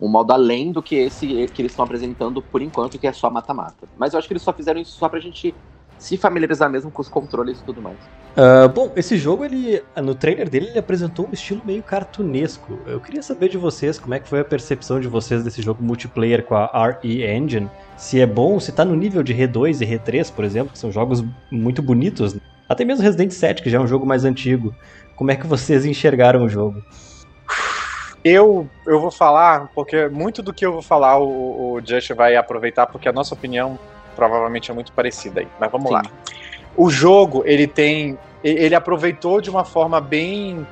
[0.02, 3.30] um modo além do que esse que eles estão apresentando por enquanto, que é só
[3.30, 3.88] mata-mata.
[3.98, 5.54] Mas eu acho que eles só fizeram isso só pra gente
[5.98, 7.98] se familiarizar mesmo com os controles e tudo mais.
[8.36, 12.80] Ah, bom, esse jogo, ele no trailer dele, ele apresentou um estilo meio cartunesco.
[12.88, 15.84] Eu queria saber de vocês como é que foi a percepção de vocês desse jogo
[15.84, 17.70] multiplayer com a RE Engine.
[17.96, 20.92] Se é bom, se tá no nível de R2 e R3, por exemplo, que são
[20.92, 22.36] jogos muito bonitos.
[22.68, 24.74] Até mesmo Resident 7, que já é um jogo mais antigo.
[25.16, 26.82] Como é que vocês enxergaram o jogo?
[28.24, 32.36] Eu, eu vou falar, porque muito do que eu vou falar o, o Just vai
[32.36, 33.80] aproveitar, porque a nossa opinião
[34.16, 35.48] provavelmente é muito parecida aí.
[35.60, 35.94] Mas vamos Sim.
[35.94, 36.02] lá.
[36.76, 38.18] O jogo, ele tem.
[38.44, 40.66] Ele aproveitou de uma forma bem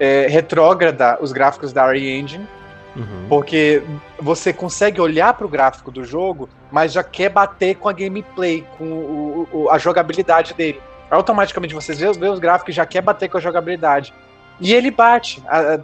[0.00, 2.46] é, retrógrada os gráficos da RE Engine,
[2.94, 3.26] Uhum.
[3.28, 3.82] porque
[4.20, 8.66] você consegue olhar para o gráfico do jogo, mas já quer bater com a gameplay,
[8.76, 10.78] com o- o- a jogabilidade dele.
[11.10, 14.12] Automaticamente você vê, vê os gráficos e já quer bater com a jogabilidade.
[14.60, 15.42] E ele bate.
[15.48, 15.80] a- a-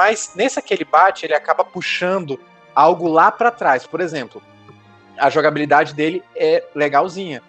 [0.00, 2.40] mas nesse que ele bate, ele acaba puxando
[2.74, 3.86] algo lá para trás.
[3.86, 4.42] Por exemplo,
[5.18, 7.42] a jogabilidade dele é legalzinha.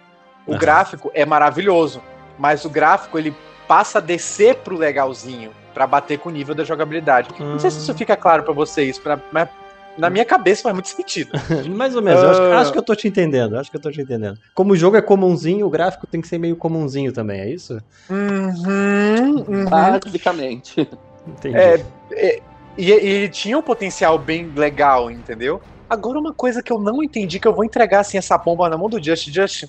[0.46, 0.60] O Aham.
[0.60, 2.02] gráfico é maravilhoso,
[2.38, 3.34] mas o gráfico ele
[3.66, 7.30] passa a descer pro legalzinho para bater com o nível da jogabilidade.
[7.40, 9.48] Não sei se isso fica claro para vocês, pra, mas
[9.96, 11.32] na minha cabeça faz muito sentido.
[11.74, 12.58] Mais ou menos, eu acho, Ah.
[12.60, 14.38] acho que eu tô te entendendo, acho que eu tô te entendendo.
[14.52, 17.80] Como o jogo é comunzinho, o gráfico tem que ser meio comunzinho também, é isso?
[18.10, 19.64] Uhum, uhum.
[19.70, 20.86] Basicamente.
[21.26, 21.56] Entendi.
[21.56, 22.42] É, é,
[22.76, 25.60] e, e ele tinha um potencial bem legal, entendeu?
[25.88, 28.78] Agora, uma coisa que eu não entendi, que eu vou entregar assim essa bomba na
[28.78, 29.28] mão do Just.
[29.30, 29.64] Just,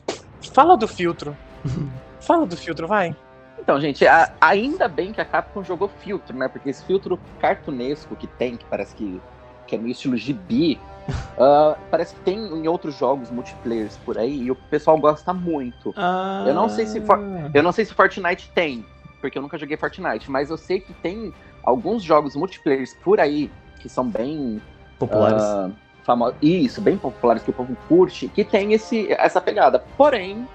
[0.54, 1.36] fala do filtro.
[2.22, 3.16] fala do filtro, vai.
[3.60, 6.48] Então, gente, a- ainda bem que a Capcom jogou filtro, né?
[6.48, 9.22] Porque esse filtro cartunesco que tem, que parece que,
[9.68, 10.80] que é meio estilo gibi,
[11.38, 15.94] ah, parece que tem em outros jogos multiplayers por aí e o pessoal gosta muito.
[15.98, 16.44] Ah.
[16.48, 17.20] Eu não sei se for-
[17.54, 18.86] Eu não sei se Fortnite tem,
[19.24, 21.34] porque eu nunca joguei Fortnite, mas eu sei que tem
[21.64, 24.62] alguns jogos multiplayers por aí que são bem
[25.00, 25.42] populares.
[25.42, 25.70] ah,
[26.06, 26.36] famosos.
[26.42, 29.80] Isso, bem populares que o povo curte, que tem esse, essa pegada.
[29.98, 30.46] Porém,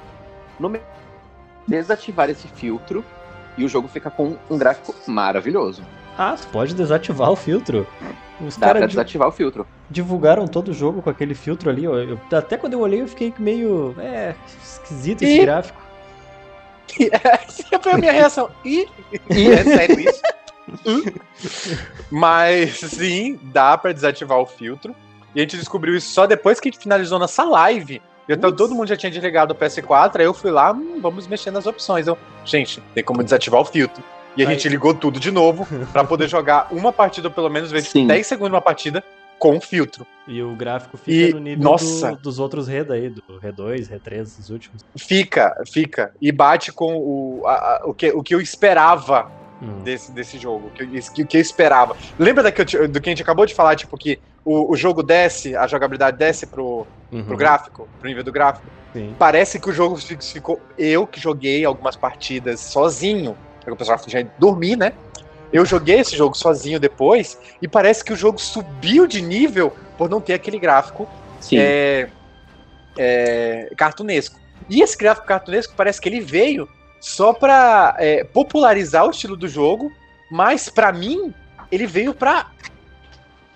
[0.61, 0.71] no
[1.67, 3.03] desativar esse filtro
[3.57, 5.83] e o jogo fica com um gráfico maravilhoso.
[6.19, 7.87] Ah, tu pode desativar o filtro.
[8.39, 9.67] Os Dá pra desativar o filtro.
[9.89, 11.89] divulgaram todo o jogo com aquele filtro ali.
[11.89, 11.95] ó.
[11.97, 13.95] Eu- até quando eu olhei, eu fiquei meio.
[13.99, 15.88] É, esquisito esse E- gráfico.
[17.13, 18.51] Essa foi a minha reação.
[18.65, 18.87] Ih,
[19.31, 20.21] é sério isso?
[22.11, 24.95] Mas sim, dá pra desativar o filtro.
[25.35, 28.03] E a gente descobriu isso só depois que a gente finalizou nossa live.
[28.29, 31.51] Então todo mundo já tinha desligado o PS4, aí eu fui lá, hum, vamos mexer
[31.51, 32.07] nas opções.
[32.07, 34.03] Eu, gente, tem como desativar o filtro.
[34.37, 37.71] E a Aí- gente ligou tudo de novo pra poder jogar uma partida, pelo menos
[37.71, 38.07] vezes Sim.
[38.07, 39.03] 10 segundos uma partida
[39.39, 40.07] com filtro.
[40.27, 42.13] E o gráfico fica E- no nível nossa.
[42.13, 44.83] do- dos outros Red aí, do R2, R3, os últimos.
[44.99, 46.13] Fica, fica.
[46.21, 49.27] E bate com o, a- a- o, que, o que eu esperava
[49.61, 49.83] Hum.
[49.83, 51.97] desse, desse jogo, o que, eu- o que eu esperava.
[52.19, 54.77] Lembra da que eu do que a gente acabou de falar, tipo, que o, o
[54.77, 58.67] jogo desce, a jogabilidade desce pro, Uhum, pro gráfico, pro nível do gráfico?
[58.95, 59.15] sim.
[59.19, 60.61] Parece que o jogo fi- ficou.
[60.77, 64.93] Eu que joguei algumas partidas sozinho, o pessoal já dormir, né?
[65.53, 70.09] Eu joguei esse jogo sozinho depois, e parece que o jogo subiu de nível por
[70.09, 71.09] não ter aquele gráfico
[71.53, 72.09] é,
[72.97, 74.39] é, cartunesco.
[74.69, 76.69] E esse gráfico cartunesco parece que ele veio
[77.01, 79.93] só pra é, popularizar o estilo do jogo
[80.31, 81.33] Mas pra mim,
[81.71, 82.51] ele veio pra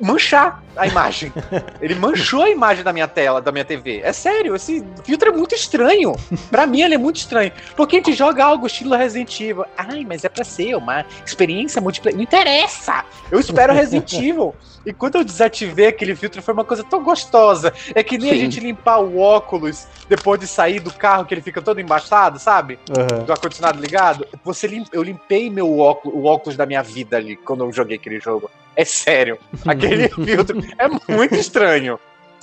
[0.00, 1.32] manchar a imagem.
[1.80, 4.00] Ele manchou a imagem da minha tela, da minha TV.
[4.02, 6.14] É sério, esse filtro é muito estranho.
[6.50, 7.52] Pra mim, ele é muito estranho.
[7.76, 9.64] Porque a gente joga algo estilo Resident Evil.
[9.76, 12.16] Ai, mas é pra ser uma experiência multiplayer.
[12.16, 13.04] Não interessa!
[13.30, 14.54] Eu espero Resident Evil.
[14.84, 17.72] E quando eu desativei aquele filtro, foi uma coisa tão gostosa.
[17.94, 18.40] É que nem a Sim.
[18.40, 22.78] gente limpar o óculos depois de sair do carro, que ele fica todo embaçado, sabe?
[22.90, 23.24] Aham.
[23.24, 27.64] do ar-condicionado ligado, você eu limpei meu óculos, o óculos da minha vida ali quando
[27.64, 28.50] eu joguei aquele jogo.
[28.76, 29.38] É sério.
[29.66, 31.98] Aquele filtro é muito estranho.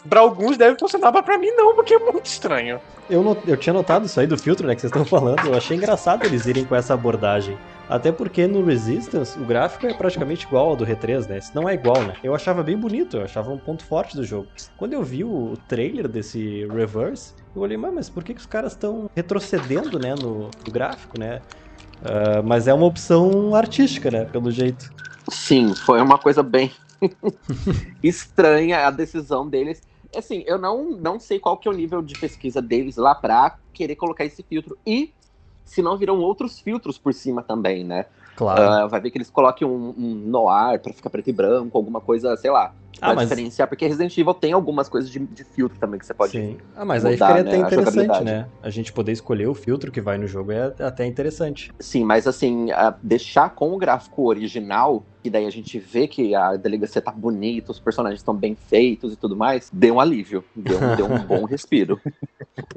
[0.08, 2.80] Pra alguns deve funcionar, mas pra mim não, porque é muito estranho.
[3.10, 5.46] Eu, não- eu tinha notado isso aí do filtro, né, que vocês estão falando.
[5.46, 7.58] Eu achei engraçado eles irem com essa abordagem.
[7.90, 11.42] Até porque no Resistance o gráfico é praticamente igual ao do R3, né?
[11.42, 12.14] Se não é igual, né?
[12.24, 14.48] Eu achava bem bonito, eu achava um ponto forte do jogo.
[14.78, 18.46] Quando eu vi o trailer desse Reverse, eu olhei, "Mas, mas por que, que os
[18.46, 21.42] caras estão retrocedendo, né, no, no gráfico, né?
[22.06, 24.24] Ah, mas é uma opção artística, né?
[24.24, 24.94] Pelo jeito.
[25.30, 26.72] Sim, foi uma coisa bem
[28.04, 29.82] estranha a decisão deles.
[30.16, 33.56] Assim, eu não, não sei qual que é o nível de pesquisa deles lá pra
[33.74, 34.78] querer colocar esse filtro.
[34.86, 35.14] E
[35.64, 38.06] se não viram outros filtros por cima também, né?
[38.36, 38.62] Claro.
[38.62, 42.02] Ah, vai ver que eles coloquem um, um noir pra ficar preto e branco, alguma
[42.02, 43.68] coisa, sei lá, pra Ah, mas- diferenciar.
[43.68, 46.58] Porque Resident Evil tem algumas coisas de, de filtro também que você pode Sim.
[46.76, 48.50] Ah, mas aí mudar, ficaria né, até a interessante, né?
[48.64, 51.70] A gente poder escolher o filtro que vai no jogo é até interessante.
[51.80, 56.34] Sim, mas assim, a- deixar com o gráfico original, e daí a gente vê que
[56.34, 60.44] a delegacia tá bonita, os personagens estão bem feitos e tudo mais, deu um alívio,
[60.56, 62.00] deu, deu um bom respiro.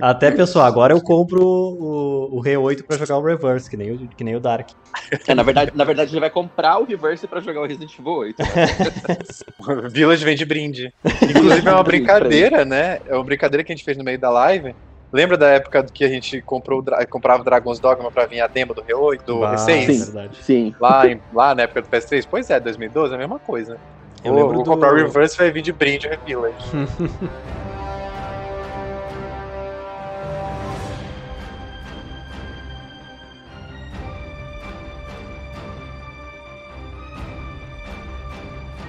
[0.00, 4.08] Até, pessoal, agora eu compro o, o R8 pra jogar o Reverse, que nem o,
[4.08, 4.70] que nem o Dark.
[5.26, 8.12] É, na, verdade, na verdade, ele vai comprar o Reverse pra jogar o Resident Evil
[8.12, 8.42] 8.
[8.42, 9.88] né?
[9.92, 10.92] Village vem de brinde.
[11.04, 12.98] Inclusive é uma brincadeira, né?
[13.06, 14.74] É uma brincadeira que a gente fez no meio da live.
[15.12, 18.72] Lembra da época que a gente comprou, comprava o Dragon's Dogma pra vir a demo
[18.72, 19.86] do R8, do Bah, R6?
[19.86, 19.98] Sim.
[20.04, 20.42] verdade.
[20.42, 20.74] Sim.
[20.80, 22.24] Lá, em- lá na época do PS3?
[22.24, 23.78] Pois é, 2012, é a mesma coisa.
[24.24, 26.64] Eu vou, lembro vou do- comprar o Reverse vai vir de brinde o Village.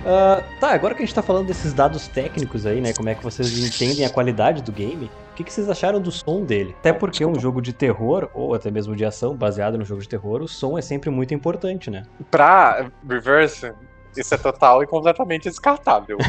[0.06, 2.92] Ah, tá, agora que a gente tá falando desses dados técnicos aí, né?
[2.94, 5.10] Como é que vocês entendem a qualidade do game?
[5.34, 6.76] O que, que vocês acharam do som dele?
[6.78, 10.08] Até porque um jogo de terror, ou até mesmo de ação, baseado no jogo de
[10.08, 12.04] terror, o som é sempre muito importante, né?
[12.30, 13.74] Pra Reverse,
[14.16, 16.20] isso é total e completamente descartável.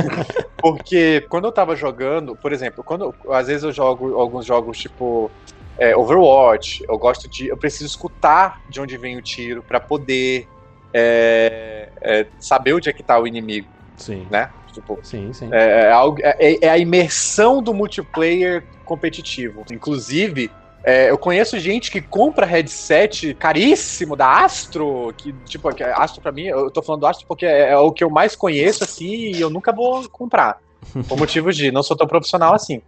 [0.56, 5.30] Porque quando eu tava jogando, por exemplo, quando às vezes eu jogo alguns jogos tipo
[5.76, 7.48] é, Overwatch, eu gosto de.
[7.48, 10.48] Eu preciso escutar de onde vem o tiro pra poder
[10.94, 14.26] é, é, saber onde é que tá o inimigo, Sim.
[14.30, 14.48] né?
[14.80, 15.48] Tipo, Sim, sim.
[15.52, 19.64] é, é algo- é- é a imersão do multiplayer competitivo.
[19.72, 20.50] Inclusive,
[20.84, 26.44] é, eu conheço gente que compra headset caríssimo da Astro, que, tipo, Astro pra mim,
[26.44, 29.40] eu tô falando do Astro porque é, é o que eu mais conheço, assim, e
[29.40, 30.58] eu nunca vou comprar.
[31.08, 32.80] Por motivos de não sou tão profissional assim.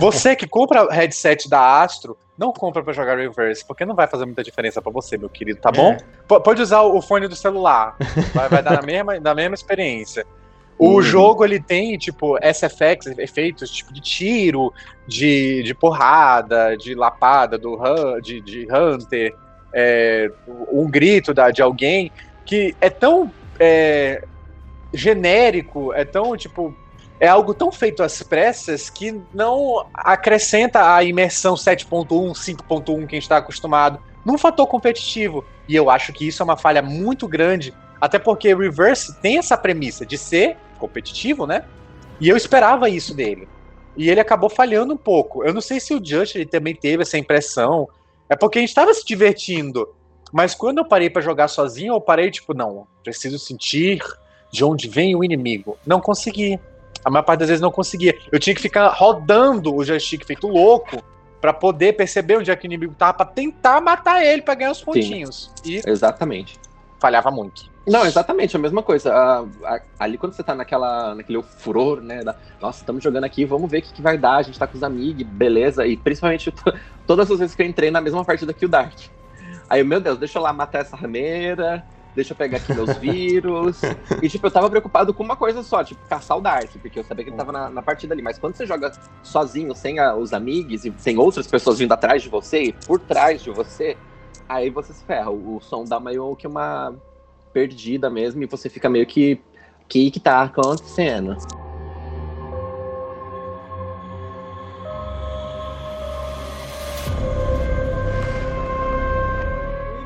[0.00, 4.24] Você que compra headset da Astro, não compra pra jogar Reverse, porque não vai fazer
[4.24, 5.92] muita diferença pra você, meu querido, tá bom?
[5.92, 6.38] É.
[6.40, 7.96] Pode usar o fone do celular,
[8.34, 10.26] vai, vai dar na mesma, na mesma experiência.
[10.78, 11.02] O Uhum.
[11.02, 14.72] jogo ele tem tipo SFX, efeitos tipo de tiro,
[15.06, 17.78] de, de porrada, de lapada do
[18.20, 19.34] de, de Hunter,
[19.72, 20.30] é,
[20.72, 22.10] um grito da, de alguém
[22.44, 24.24] que é tão é,
[24.92, 26.74] genérico, é tão tipo
[27.20, 32.98] é algo tão feito às pressas que não acrescenta a imersão 7.1, 5.1 que a
[32.98, 35.44] gente está acostumado num fator competitivo.
[35.68, 39.56] E eu acho que isso é uma falha muito grande, até porque Reverse tem essa
[39.56, 41.64] premissa de ser competitivo, né?
[42.20, 43.48] E eu esperava isso dele.
[43.96, 45.44] E ele acabou falhando um pouco.
[45.44, 47.88] Eu não sei se o Just ele também teve essa impressão.
[48.28, 49.88] É porque a gente estava se divertindo.
[50.32, 54.02] Mas quando eu parei para jogar sozinho, eu parei tipo, não, preciso sentir
[54.50, 55.78] de onde vem o inimigo.
[55.86, 56.58] Não consegui.
[57.04, 58.18] A maior parte das vezes não conseguia.
[58.32, 61.02] Eu tinha que ficar rodando o joystick feito louco
[61.40, 64.70] para poder perceber onde é que o inimigo tava para tentar matar ele para ganhar
[64.72, 65.52] os pontinhos.
[65.64, 66.58] E Exatamente.
[66.98, 67.73] falhava muito.
[67.86, 69.12] Não, exatamente, a mesma coisa.
[69.14, 72.22] Ah, ah, ali quando você tá naquela, naquele furor, né?
[72.24, 74.36] Da, Nossa, estamos jogando aqui, vamos ver o que, que vai dar.
[74.36, 75.86] A gente tá com os amigos, beleza.
[75.86, 76.72] E principalmente to-
[77.06, 78.94] todas as vezes que eu entrei na mesma partida que o Dark.
[79.68, 83.82] Aí, meu Deus, deixa eu lá matar essa rameira, deixa eu pegar aqui meus vírus.
[84.22, 87.04] e, tipo, eu tava preocupado com uma coisa só, tipo, caçar o Dark, porque eu
[87.04, 88.22] sabia que ele tava na, na partida ali.
[88.22, 88.92] Mas quando você joga
[89.22, 92.98] sozinho, sem a- os amigos e sem outras pessoas vindo atrás de você e por
[93.00, 93.98] trás de você,
[94.48, 95.30] aí você se ferra.
[95.30, 96.94] O, o som dá meio que uma
[97.54, 99.40] perdida mesmo e você fica meio que.
[99.84, 101.36] O que que tá acontecendo?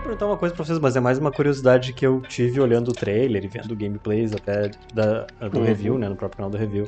[0.03, 2.93] Perguntar uma coisa pra vocês, mas é mais uma curiosidade que eu tive olhando o
[2.93, 5.65] trailer e vendo gameplays até da, do Uhum.
[5.65, 6.87] review, né, no próprio canal do review.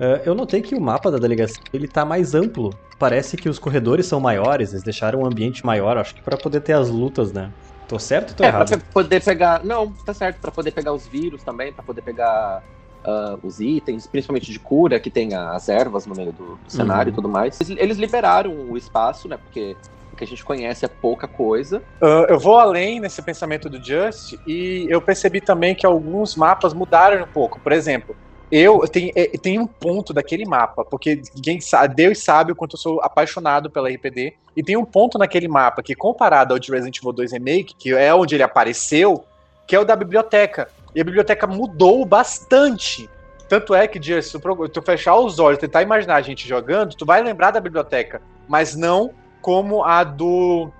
[0.00, 2.70] Eh, eu notei que o mapa da delegacia ele tá mais amplo.
[2.98, 6.60] Parece que os corredores são maiores, eles deixaram um ambiente maior, acho que pra poder
[6.60, 7.50] ter as lutas, né?
[7.92, 8.78] Tô certo ou tô É, pra errado?
[8.78, 9.62] pe- poder pegar.
[9.62, 12.62] Não, tá certo, pra poder pegar os vírus também, pra poder pegar
[13.04, 17.10] ah, os itens, principalmente de cura, que tem as ervas no meio do, do cenário
[17.10, 17.12] Uhum.
[17.12, 17.60] e tudo mais.
[17.60, 19.36] Eles, eles liberaram o espaço, né?
[19.36, 19.76] Porque
[20.10, 21.82] o que a gente conhece é pouca coisa.
[22.02, 26.72] Ah, eu vou além nesse pensamento do Just e eu percebi também que alguns mapas
[26.72, 27.60] mudaram um pouco.
[27.60, 28.16] Por exemplo,
[28.52, 32.74] eu tenho, eh, tem um ponto daquele mapa, porque quem sabe, Deus sabe o quanto
[32.76, 36.70] eu sou apaixonado pela RPD, e tem um ponto naquele mapa que, comparado ao de
[36.70, 39.24] Resident Evil 2 Remake, que é onde ele apareceu,
[39.66, 40.68] que é o da biblioteca.
[40.94, 43.08] E a biblioteca mudou bastante.
[43.48, 47.06] Tanto é que, Just, se tu fechar os olhos, tentar imaginar a gente jogando, tu
[47.06, 49.10] vai lembrar da biblioteca, mas não
[49.40, 50.70] como a do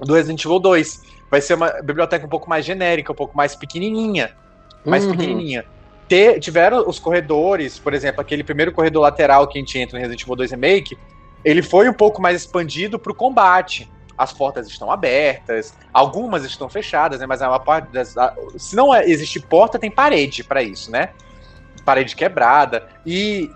[0.00, 1.02] do Resident Evil 2.
[1.30, 4.32] Vai ser uma biblioteca um pouco mais genérica, um pouco mais pequenininha.
[4.84, 5.12] Mais Uhum.
[5.12, 5.64] pequenininha.
[6.08, 10.00] Ter- tiveram os corredores, por exemplo, aquele primeiro corredor lateral que a gente entra no
[10.00, 10.98] Resident Evil 2 Remake,
[11.44, 13.90] ele foi um pouco mais expandido para o combate.
[14.16, 17.26] As portas estão abertas, algumas estão fechadas, né?
[17.26, 18.16] Mas a maior parte das.
[18.16, 21.10] a- se não é- existe porta, tem parede para isso, né?
[21.84, 22.88] Parede quebrada.
[23.06, 23.48] E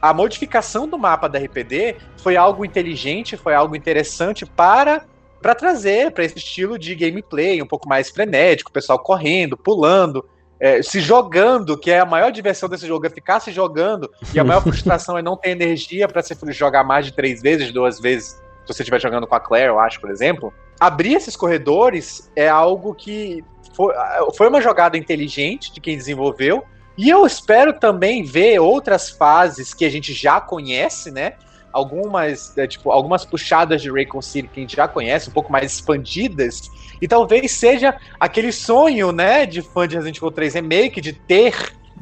[0.00, 5.02] a modificação do mapa da RPD foi algo inteligente, foi algo interessante para
[5.42, 10.24] para trazer para esse estilo de gameplay um pouco mais frenético, o pessoal correndo, pulando,
[10.64, 14.40] é, se jogando, que é a maior diversão desse jogo, é ficar se jogando, e
[14.40, 18.00] a maior frustração é não ter energia para se jogar mais de três vezes, duas
[18.00, 20.54] vezes, se você estiver jogando com a Claire, eu acho, por exemplo.
[20.80, 23.44] Abrir esses corredores é algo que
[23.76, 23.92] foi,
[24.34, 26.64] foi uma jogada inteligente de quem desenvolveu,
[26.96, 31.34] e eu espero também ver outras fases que a gente já conhece, né?
[31.74, 35.50] Algumas, é, tipo, algumas puxadas de Raycon City que a gente já conhece, um pouco
[35.50, 36.60] mais expandidas,
[37.02, 41.52] e talvez seja aquele sonho, né, de fã de Resident Evil 3 Remake, de ter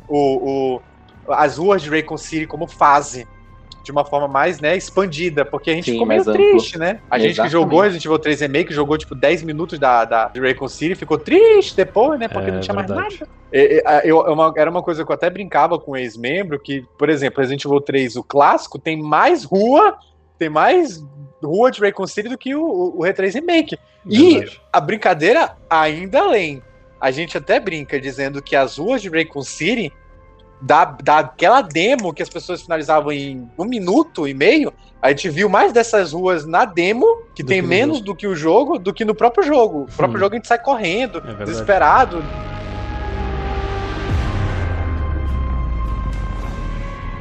[0.07, 0.83] o, o-
[1.31, 3.27] as ruas de Raycon City como fase,
[3.83, 6.51] de uma forma mais, né, expandida, porque a gente Sim, ficou meio mais amplo.
[6.51, 7.01] triste, né?
[7.11, 10.41] A gente que jogou Resident Evil 3 Remake, jogou, tipo, 10 minutos da, da, de
[10.41, 13.19] Raycon City, ficou triste depois, né, porque É, não tinha mais verdade.
[13.21, 13.31] nada.
[13.53, 15.97] É, é, a- eu- é uma- era uma coisa que eu até brincava com um
[15.97, 19.97] ex-membro, que, por exemplo, Resident Evil 3, o clássico, tem mais rua,
[20.39, 21.03] tem mais
[21.43, 23.77] rua de Raycon City do que o, o, o R3 Remake.
[24.09, 24.61] E Verdade.
[24.73, 26.63] a brincadeira ainda além.
[27.01, 29.93] A gente até brinca dizendo que as ruas de Raycon City,
[30.63, 34.73] da, daquela demo que as pessoas finalizavam em um minuto e meio,
[35.03, 38.15] a gente viu mais dessas ruas na demo, que Do tem que no menos do
[38.15, 39.83] que o jogo, do que no próprio jogo.
[39.83, 40.21] O próprio Hum.
[40.21, 42.23] jogo a gente sai correndo, É desesperado.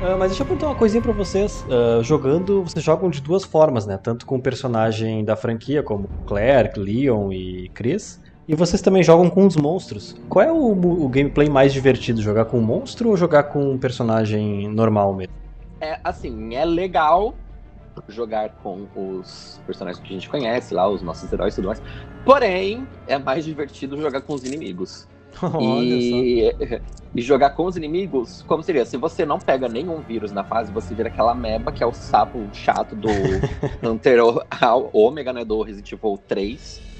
[0.03, 1.63] Ah, mas deixa eu perguntar uma coisinha pra vocês.
[1.69, 3.97] Ah, jogando, vocês jogam de duas formas, né?
[4.01, 8.19] Tanto com o personagem da franquia, como Claire, Leon e Chris.
[8.51, 10.13] E vocês também jogam com os monstros.
[10.27, 12.21] Qual é o, o gameplay mais divertido?
[12.21, 15.33] Jogar com um monstro ou jogar com um personagem normal mesmo?
[15.79, 17.33] É assim, é legal
[18.09, 21.81] jogar com os personagens que a gente conhece lá, os nossos heróis e tudo mais.
[22.25, 25.07] Porém, é mais divertido jogar com os inimigos.
[25.61, 26.53] E,
[27.15, 28.85] e jogar com os inimigos, como seria?
[28.85, 31.93] Se você não pega nenhum vírus na fase, você vira aquela meba, que é o
[31.93, 33.07] sapo chato do
[33.81, 34.19] Hunter
[34.91, 35.45] Ômega, né?
[35.45, 36.90] Do Resident Evil 3.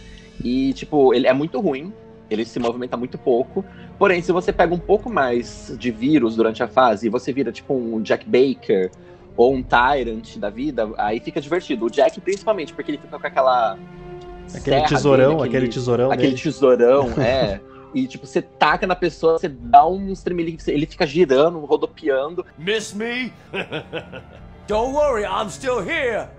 [0.43, 1.93] E, tipo, ele é muito ruim.
[2.29, 3.65] Ele se movimenta muito pouco.
[3.99, 7.51] Porém, se você pega um pouco mais de vírus durante a fase e você vira,
[7.51, 8.89] tipo, um Jack Baker
[9.35, 11.85] ou um Tyrant da vida, aí fica divertido.
[11.85, 13.77] O Jack, principalmente, porque ele fica com aquela.
[14.53, 16.41] Aquele serra tesourão, dele, aquele tesourão aquele dele.
[16.41, 17.59] tesourão, é.
[17.93, 22.45] E, tipo, você taca na pessoa, você dá um estremelinho, ele fica girando, rodopiando.
[22.57, 23.33] Miss me?
[24.67, 26.29] Don't worry, I'm still here.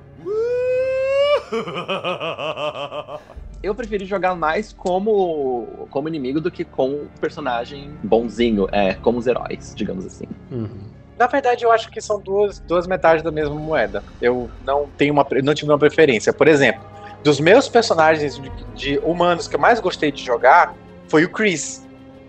[3.63, 9.19] Eu preferi jogar mais como, como inimigo do que com o personagem bonzinho, é, como
[9.19, 10.27] os heróis, digamos assim.
[10.51, 10.93] Uhum.
[11.19, 14.03] Na verdade, eu acho que são duas, duas metades da mesma moeda.
[14.21, 16.33] Eu não tenho uma, não tive uma preferência.
[16.33, 16.83] Por exemplo,
[17.23, 20.75] dos meus personagens de, de humanos que eu mais gostei de jogar
[21.07, 21.87] foi o Chris.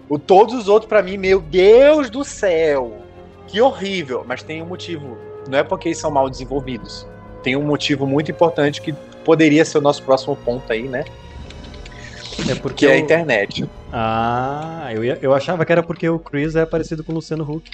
[0.08, 2.94] O todos os outros, pra mim, meu Deus do céu,
[3.48, 4.24] que horrível.
[4.28, 5.18] Mas tem um motivo.
[5.50, 7.08] Não é porque eles são mal desenvolvidos.
[7.42, 8.94] Tem um motivo muito importante que
[9.26, 11.04] poderia ser o nosso próximo ponto aí, né?
[12.50, 13.66] É porque Que é a eu- internet.
[13.92, 17.44] Ah, eu, ia- eu achava que era porque o Chris é parecido com o Luciano
[17.50, 17.70] Huck.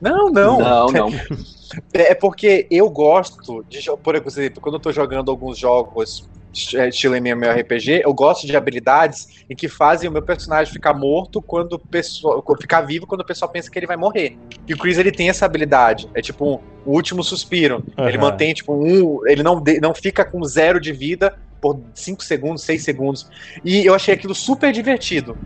[0.00, 0.58] Não, não.
[0.58, 0.86] não.
[0.88, 1.08] não.
[1.94, 6.28] É porque eu gosto de, por exemplo, quando eu tô jogando alguns jogos
[6.74, 11.40] é, estilo MMORPG, eu gosto de habilidades em que fazem o meu personagem ficar morto
[11.40, 14.36] quando o pessoal ficar vivo quando o pessoal pensa que ele vai morrer.
[14.68, 17.82] E o Chris ele tem essa habilidade, é tipo um, o último suspiro.
[17.96, 18.30] Ele Aham.
[18.30, 22.64] mantém tipo um, ele não de- não fica com zero de vida por 5 segundos,
[22.64, 23.30] 6 segundos.
[23.64, 25.38] E eu achei aquilo super divertido.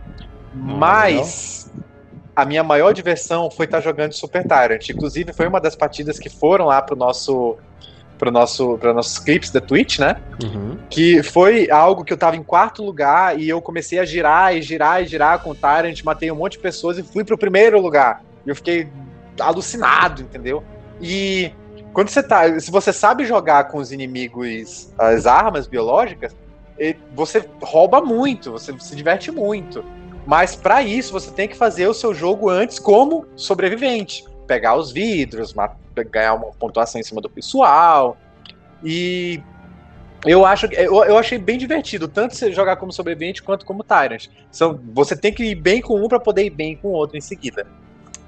[0.55, 1.71] Mas
[2.35, 4.89] a minha maior diversão foi estar jogando Super Tyrant.
[4.89, 7.57] Inclusive, foi uma das partidas que foram lá pro nosso.
[8.19, 10.17] Pro nosso, para nossos clips da Twitch, né?
[10.43, 10.79] Uhum.
[10.89, 14.63] Que foi algo que eu tava em quarto lugar e eu comecei a girar e
[14.63, 17.79] girar e girar com o Tyrant, matei um monte de pessoas e fui pro primeiro
[17.79, 18.25] lugar.
[18.47, 18.89] E eu fiquei
[19.39, 20.65] alucinado, entendeu?
[20.99, 21.53] E
[21.97, 22.61] quando você tá.
[22.61, 26.37] Se você sabe jogar com os inimigos as armas biológicas,
[27.15, 29.83] você rouba muito, você se diverte muito.
[30.27, 34.93] Mas para isso você tem que fazer o seu jogo antes como sobrevivente, pegar os
[34.93, 35.55] vidros,
[36.13, 38.19] ganhar uma pontuação em cima do pessoal.
[38.85, 39.41] E
[40.27, 43.83] eu acho que- eu, eu achei bem divertido, tanto você jogar como sobrevivente quanto como
[43.83, 44.27] Tyrant.
[44.51, 47.17] São, você tem que ir bem com um para poder ir bem com o outro
[47.17, 47.67] em seguida.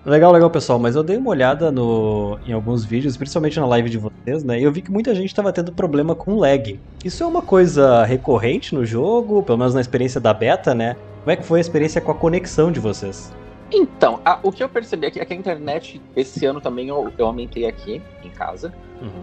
[0.07, 3.91] Legal, legal, pessoal, mas eu dei uma olhada no, em alguns vídeos, principalmente na live
[3.91, 4.59] de vocês, né?
[4.59, 6.81] E eu vi que muita gente tava tendo problema com lag.
[7.05, 10.97] Isso é uma coisa recorrente no jogo, pelo menos na experiência da beta, né?
[11.21, 13.33] Como é que foi a experiência com a conexão de vocês?
[13.71, 17.13] Então, a- o que eu percebi aqui é que a internet, esse ano também eu,
[17.19, 18.73] eu aumentei aqui em casa.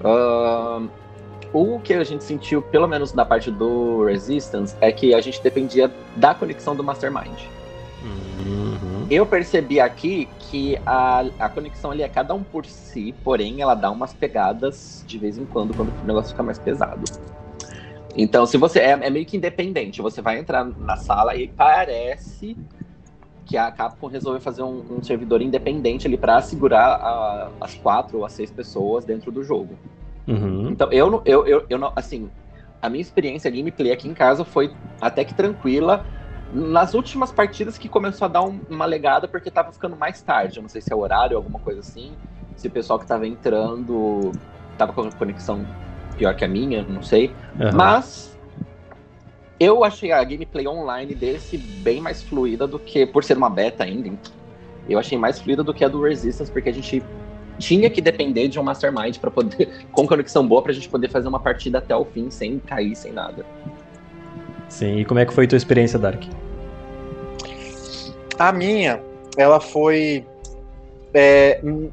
[0.04, 0.88] Ahn,
[1.52, 5.42] o que a gente sentiu, pelo menos na parte do Resistance, é que a gente
[5.42, 7.40] dependia da conexão do Mastermind.
[8.06, 9.08] Uhum.
[9.10, 13.74] Eu percebi aqui que a, a conexão ali é cada um por si, porém ela
[13.76, 17.04] dá umas pegadas de vez em quando, quando o negócio fica mais pesado.
[18.16, 18.80] Então, se você.
[18.80, 22.58] É, é meio que independente, você vai entrar na sala e parece
[23.46, 28.20] que a Capcom resolveu fazer um, um servidor independente ali para segurar a- as quatro
[28.20, 29.78] ou as seis pessoas dentro do jogo.
[30.28, 30.70] Uhum.
[30.70, 31.92] Então, eu, não- eu, eu, eu não.
[31.96, 32.30] Assim,
[32.82, 36.06] a minha experiência gameplay aqui em casa foi até que tranquila.
[36.56, 40.58] Nas últimas partidas que começou a dar um- uma legada porque tava ficando mais tarde.
[40.58, 42.14] Eu não sei se é horário, alguma coisa assim.
[42.56, 44.32] Se o pessoal que tava entrando
[44.78, 45.66] tava com a conexão
[46.18, 47.36] pior que a minha, não sei.
[47.60, 47.72] Aham.
[47.76, 48.38] Mas
[49.60, 53.84] eu achei a gameplay online desse bem mais fluida do que, por ser uma beta
[53.84, 54.10] ainda,
[54.88, 57.04] eu achei mais fluida do que a do Resistance, porque a gente
[57.58, 61.28] tinha que depender de um Mastermind para poder, com conexão boa, pra gente poder fazer
[61.28, 63.46] uma partida até o fim, sem cair, sem nada.
[64.70, 66.24] Sim, e como é que foi a tua experiência, Dark?
[68.38, 69.02] A minha,
[69.38, 70.26] ela foi
[71.14, 71.90] é, hum,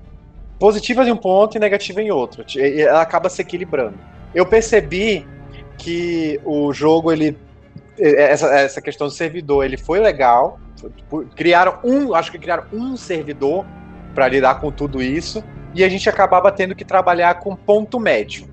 [0.58, 2.44] positiva em um ponto e negativa em outro.
[2.58, 3.98] Ela acaba se equilibrando.
[4.34, 5.26] Eu percebi
[5.78, 7.36] que o jogo, ele.
[7.98, 10.58] Essa, essa questão do servidor, ele foi legal.
[10.96, 13.64] Tipo, Criaram um, acho que criaram um servidor
[14.14, 15.44] para lidar com tudo isso.
[15.74, 18.48] E a gente acabava tendo que trabalhar com ponto médio.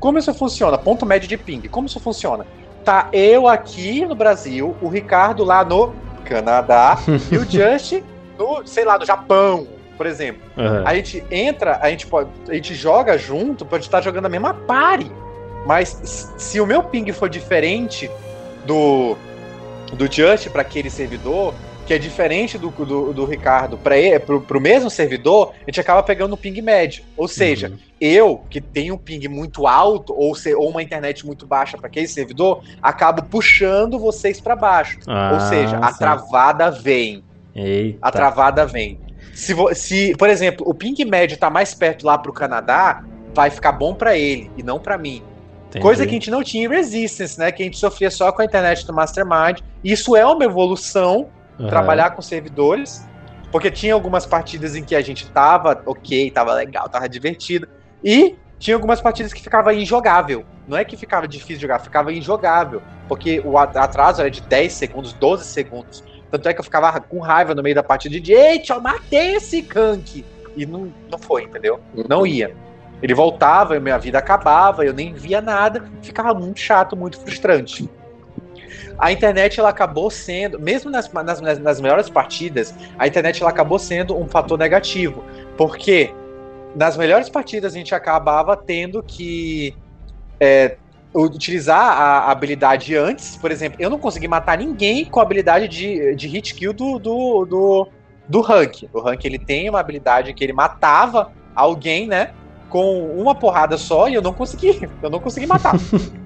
[0.00, 0.76] Como isso funciona?
[0.76, 1.62] Ponto médio de ping.
[1.68, 2.46] Como isso funciona?
[2.84, 6.98] Tá eu aqui no Brasil, o Ricardo lá no Canadá
[7.30, 8.02] e o Just
[8.38, 9.66] no, sei lá, no Japão,
[9.96, 10.42] por exemplo.
[10.58, 10.82] Aham.
[10.84, 14.54] A gente entra, a gente pode, a gente joga junto, pode estar jogando a mesma
[14.54, 15.10] party.
[15.66, 18.10] Mas se o meu ping for diferente
[18.66, 19.16] do
[19.92, 21.54] do Just para aquele servidor,
[21.86, 26.02] que é diferente do, do, do Ricardo para pro, pro mesmo servidor, a gente acaba
[26.02, 27.04] pegando um ping médio.
[27.16, 27.76] Ou seja, Uhum.
[28.00, 31.86] eu, que tenho um ping muito alto, ou, se, ou uma internet muito baixa para
[31.86, 34.98] aquele servidor, acabo puxando vocês para baixo.
[35.06, 35.98] Ah, ou seja, a sim.
[35.98, 37.22] travada vem.
[37.54, 37.98] Eita.
[38.00, 38.98] A travada vem.
[39.34, 43.04] Se, se, por exemplo, o ping médio tá mais perto lá pro Canadá,
[43.34, 45.22] vai ficar bom para ele e não para mim.
[45.68, 45.82] Entendi.
[45.82, 47.50] Coisa que a gente não tinha em Resistance, né?
[47.50, 49.58] Que a gente sofria só com a internet do Mastermind.
[49.82, 51.28] Isso é uma evolução,
[51.58, 51.68] Aham.
[51.68, 53.06] trabalhar com servidores.
[53.50, 57.68] Porque tinha algumas partidas em que a gente tava ok, tava legal, tava divertido.
[58.02, 60.44] E tinha algumas partidas que ficava injogável.
[60.66, 62.82] Não é que ficava difícil de jogar, ficava injogável.
[63.06, 66.02] Porque o at- atraso era de 10 segundos, 12 segundos.
[66.30, 69.36] Tanto é que eu ficava com raiva no meio da partida de Eita, eu matei
[69.36, 70.24] esse Kank!
[70.56, 71.78] E não, não foi, entendeu?
[72.08, 72.56] Não ia.
[73.00, 77.88] Ele voltava, minha vida acabava, eu nem via nada, ficava muito chato, muito frustrante.
[78.98, 83.78] A internet ela acabou sendo, mesmo nas, nas, nas- melhores partidas, a internet ela acabou
[83.78, 85.24] sendo um fator negativo.
[85.56, 86.12] Porque
[86.74, 89.74] nas melhores partidas a gente acabava tendo que
[90.40, 90.76] é,
[91.14, 93.36] utilizar a habilidade antes.
[93.36, 96.98] Por exemplo, eu não consegui matar ninguém com a habilidade de, de hit kill do,
[96.98, 97.88] do, do,
[98.28, 98.88] do Rank.
[98.92, 102.32] O Rank ele tem uma habilidade que ele matava alguém, né?
[102.68, 104.88] Com uma porrada só e eu não consegui.
[105.00, 105.74] Eu não consegui matar.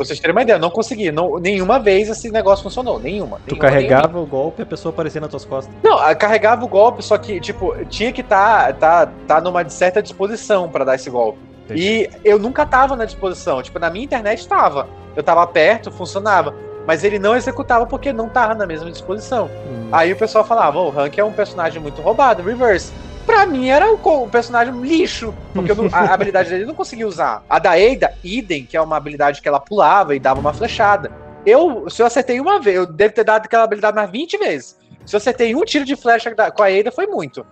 [0.00, 1.12] Pra vocês terem uma ideia, eu não consegui.
[1.12, 2.98] Não, nenhuma vez esse negócio funcionou.
[2.98, 3.38] Nenhuma.
[3.46, 5.74] Tu nenhuma, carregava o golpe e a pessoa aparecia nas tuas costas.
[5.82, 10.02] não, carregava o golpe, só que, tipo, tinha que estar tá, tá, tá numa certa
[10.02, 11.38] disposição pra dar esse golpe.
[11.74, 13.62] E eu nunca tava na disposição.
[13.62, 14.88] Tipo, na minha internet tava.
[15.14, 16.54] Eu tava perto, funcionava.
[16.86, 19.50] Mas ele não executava porque não tava na mesma disposição.
[19.68, 19.88] Hum.
[19.92, 22.90] Aí o pessoal falava, "Ô, o Hank é um personagem muito roubado, reverse.
[23.26, 25.34] Pra mim era o, personagem lixo.
[25.54, 27.42] Porque eu não- a, habilidade dele eu não conseguia usar.
[27.48, 31.10] A da Ada, idem, que é uma habilidade que ela pulava e dava uma flechada.
[31.44, 34.76] Eu, se eu acertei uma vez, eu devo ter dado aquela habilidade mais 20 vezes.
[35.06, 37.46] Se eu acertei um tiro de flecha com a Ada, foi muito.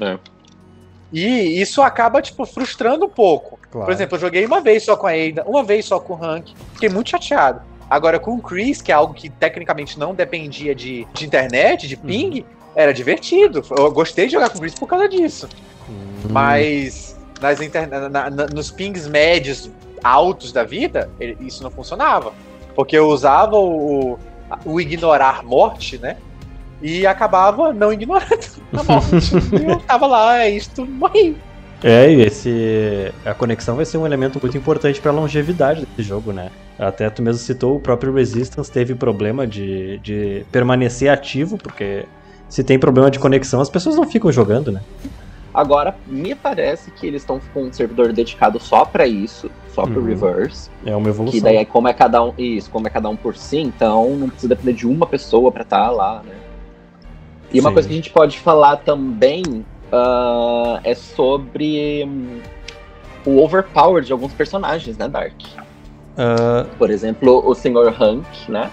[0.00, 0.18] É.
[1.12, 3.58] E isso acaba, tipo, frustrando um pouco.
[3.70, 3.86] Claro.
[3.86, 6.24] Por exemplo, eu joguei uma vez só com a Ada, uma vez só com o
[6.24, 6.54] Hank.
[6.74, 7.62] Fiquei muito chateado.
[7.88, 11.96] Agora, com o Chris, que é algo que tecnicamente não dependia de, de internet, de
[11.96, 12.44] ping,
[12.74, 13.62] era divertido.
[13.76, 15.48] Eu gostei de jogar com o Chris por causa disso.
[15.88, 19.70] Hum, Mas nas interna- na- na- nos pings médios
[20.02, 22.32] altos da vida, ele- isso não funcionava.
[22.74, 24.18] Porque eu usava o,
[24.64, 26.16] o ignorar morte, né?
[26.82, 28.28] E acabava não ignorando
[28.72, 29.34] a morte.
[29.60, 31.36] e eu tava lá, é isto, morri.
[31.82, 36.02] É, e esse a conexão vai ser um elemento muito importante para a longevidade desse
[36.06, 36.50] jogo, né?
[36.78, 42.04] Até tu mesmo citou, o próprio Resistance teve problema de, de permanecer ativo, porque
[42.50, 44.82] se tem problema de conexão, as pessoas não ficam jogando, né?
[45.54, 50.00] Agora, me parece que eles estão com um servidor dedicado só pra isso, só pro
[50.00, 50.06] Uhum.
[50.06, 50.70] Reverse.
[50.84, 51.38] É uma evolução.
[51.38, 52.32] Que daí, é como é cada um.
[52.36, 55.62] Isso, como é cada um por si, então não precisa depender de uma pessoa pra
[55.62, 56.34] estar lá, né?
[57.52, 57.74] E uma Sim.
[57.74, 62.40] coisa que a gente pode falar também ah, é sobre hum,
[63.24, 65.34] o overpower de alguns personagens, né, Dark?
[66.16, 67.94] Ah, Por exemplo, o Sr.
[68.00, 68.70] Hank, né?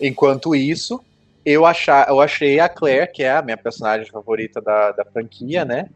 [0.00, 1.00] Enquanto isso,
[1.44, 5.64] eu, achar, eu achei a Claire, que é a minha personagem favorita da, da franquia,
[5.64, 5.86] né?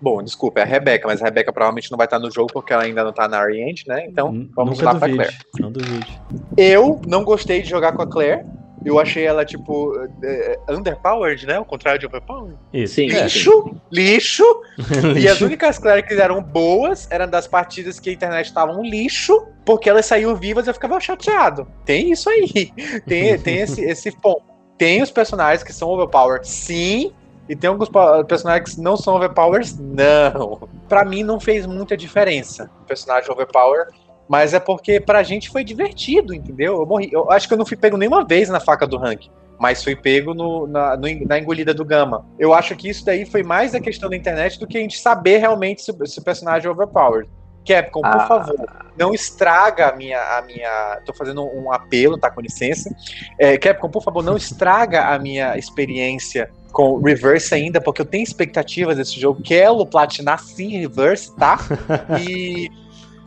[0.00, 2.72] Bom, desculpa, é a Rebecca, mas a Rebecca provavelmente não vai estar no jogo porque
[2.72, 4.04] ela ainda não tá na Ariend, né?
[4.06, 5.36] Então, n- vamos lá pra Claire.
[5.60, 6.20] Não duvide.
[6.56, 8.44] Eu não gostei de jogar com a Claire.
[8.84, 9.94] Eu achei ela, tipo,
[10.24, 11.56] é, underpowered, né?
[11.60, 12.58] O contrário de overpowered.
[12.72, 12.94] Isso.
[12.96, 13.12] Sim.
[13.12, 13.22] É.
[13.22, 14.44] Lixo, lixo.
[15.14, 15.44] E as Lixo.
[15.44, 19.88] únicas Claire que eram boas eram das partidas que a internet estava um lixo, porque
[19.88, 21.64] elas saíam vivas e eu ficava chateado.
[21.86, 22.72] Tem isso aí.
[23.06, 24.42] Tem, tem esse, esse ponto.
[24.82, 27.12] Tem os personagens que são overpowered, sim.
[27.48, 27.88] E tem alguns
[28.26, 30.68] personagens que não são overpowered, não.
[30.88, 33.86] Pra mim não fez muita diferença o personagem overpower.
[34.28, 36.80] Mas é porque pra gente foi divertido, entendeu?
[36.80, 37.08] Eu morri.
[37.12, 39.26] Eu acho que eu não fui pego nenhuma vez na faca do rank.
[39.56, 42.26] Mas fui pego no- na, no- na engolida do Gama.
[42.36, 44.98] Eu acho que isso daí foi mais a questão da internet do que a gente
[44.98, 47.30] saber realmente se, se o personagem é overpowered.
[47.66, 48.26] Capcom, por Ah.
[48.26, 48.66] favor,
[48.98, 51.00] não estraga a minha, a minha.
[51.06, 52.30] Tô fazendo um apelo, tá?
[52.30, 52.94] Com licença.
[53.38, 58.24] É, Capcom, por favor, não estraga a minha experiência com Reverse ainda, porque eu tenho
[58.24, 59.42] expectativas desse jogo.
[59.42, 61.58] Quero platinar sim Reverse, tá?
[62.26, 62.70] E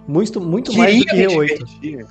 [0.08, 1.48] Muito, muito mais do que queria me R8.
[1.48, 2.06] divertir.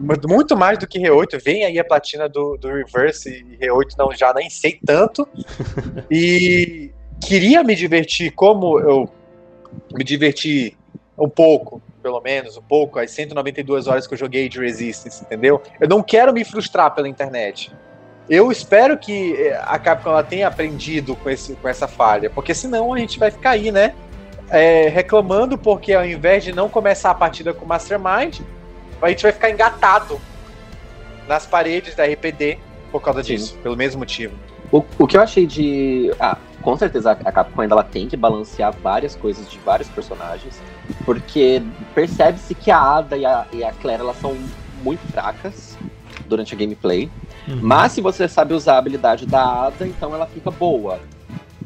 [0.00, 1.40] Muito- Muito mais do que R8.
[1.44, 5.26] Vem aí a platina do, do Reverse e R8 não, já nem sei tanto.
[6.10, 6.90] E
[7.20, 9.08] queria me divertir como eu
[9.92, 10.76] me diverti
[11.18, 15.60] um pouco, pelo menos, um pouco, as 192 horas que eu joguei de Resistance, entendeu?
[15.80, 17.72] Eu não quero me frustrar pela internet.
[18.28, 22.54] Eu espero que eh, a Capcom ela tenha aprendido com, esse, com essa falha, porque
[22.54, 23.94] senão a gente vai ficar aí, né?
[24.50, 28.40] é, reclamando porque ao invés de não começar a partida com Mastermind,
[29.00, 30.20] a gente vai ficar engatado
[31.26, 32.58] nas paredes da RPD
[32.90, 33.34] por causa Sim.
[33.34, 34.34] disso, pelo mesmo motivo.
[34.72, 36.12] O, o que eu achei de.
[36.18, 40.60] Ah, com certeza a Capcom ainda ela tem que balancear várias coisas de vários personagens,
[41.04, 41.62] porque
[41.94, 44.36] percebe-se que a Ada e a, e a Claire elas são
[44.82, 45.76] muito fracas
[46.26, 47.10] durante a gameplay.
[47.46, 47.60] Uhum.
[47.62, 51.00] Mas se você sabe usar a habilidade da Ada, então ela fica boa.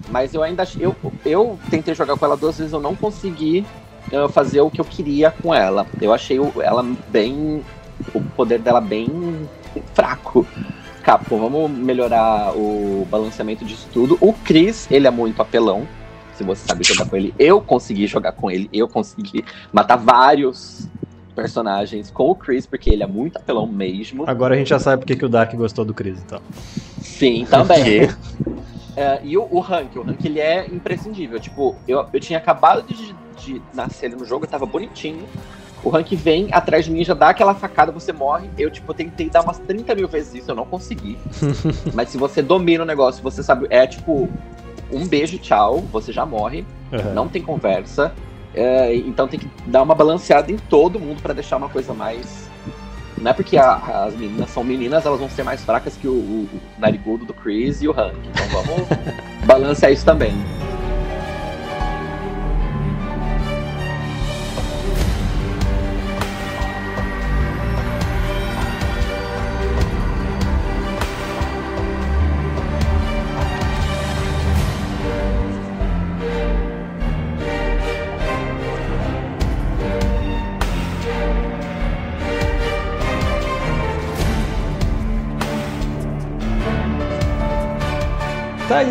[0.09, 3.67] Mas eu ainda eu, eu tentei jogar com ela duas vezes, eu não consegui
[4.11, 5.87] eh, fazer o que eu queria com ela.
[6.01, 7.65] Eu achei o- ela bem.
[8.15, 9.49] o poder dela bem
[9.95, 10.47] fraco.
[11.03, 14.17] Capcom, vamos melhorar o balanceamento disso tudo.
[14.21, 15.87] O Chris, ele é muito apelão.
[16.35, 20.89] Se você sabe jogar com ele, eu consegui jogar com ele, eu consegui matar vários
[21.35, 24.25] personagens com o Chris, porque ele é muito apelão mesmo.
[24.27, 26.41] Agora a gente já sabe porque que o Dark gostou do Chris, então.
[27.01, 28.09] Sim, também.
[28.95, 31.41] É, e o, o Hank, o Hank ele é imprescindível.
[31.41, 35.27] Tipo, eu, eu tinha acabado de, de nascer no jogo, eu tava bonitinho.
[35.85, 38.49] O Hank vem atrás de mim, já dá aquela facada, você morre.
[38.57, 41.19] Eu, tipo, tentei dar umas 30 mil vezes isso, eu não consegui.
[41.93, 44.29] Mas se você domina o negócio, você sabe, é tipo,
[44.93, 47.15] um beijo, tchau, você já morre, Uhum.
[47.15, 48.13] não tem conversa.
[48.55, 52.49] É, então tem que dar uma balanceada em todo mundo pra deixar uma coisa mais.
[53.19, 56.13] Não é porque a- as meninas são meninas, elas vão ser mais fracas que o,
[56.13, 58.15] o, o narigudo do Chris e o Hank.
[58.29, 58.89] Então vamos
[59.47, 60.33] balancear isso também.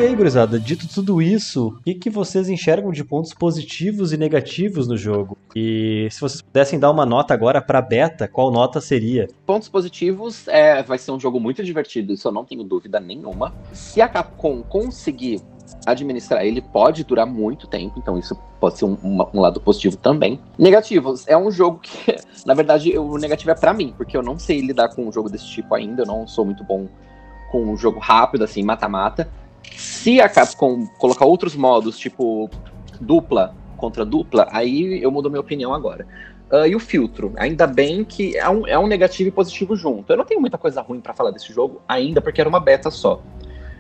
[0.02, 4.18] E aí, gurizada, dito tudo isso, o que, que vocês enxergam de pontos positivos e
[4.18, 5.38] negativos no jogo?
[5.56, 9.28] E se vocês pudessem dar uma nota agora pra beta, qual nota seria?
[9.46, 13.54] Pontos positivos, é, vai ser um jogo muito divertido, isso eu não tenho dúvida nenhuma.
[13.74, 15.40] Se a Capcom conseguir
[15.86, 20.40] administrar ele, pode durar muito tempo, então isso pode ser um, um lado positivo também.
[20.58, 24.40] Negativos, é um jogo que, na verdade, o negativo é pra mim, porque eu não
[24.40, 26.88] sei lidar com um jogo desse tipo ainda, eu não sou muito bom
[27.52, 29.30] com um jogo rápido, assim, mata-mata.
[29.76, 32.50] Se a Capcom colocar outros modos, tipo
[33.00, 36.08] dupla contra dupla, aí eu mudo minha opinião agora.
[36.52, 40.12] Ah, e o filtro, ainda bem que é um, é um negativo e positivo junto.
[40.12, 42.92] Eu não tenho muita coisa ruim pra falar desse jogo ainda, porque era uma beta
[42.92, 43.24] só.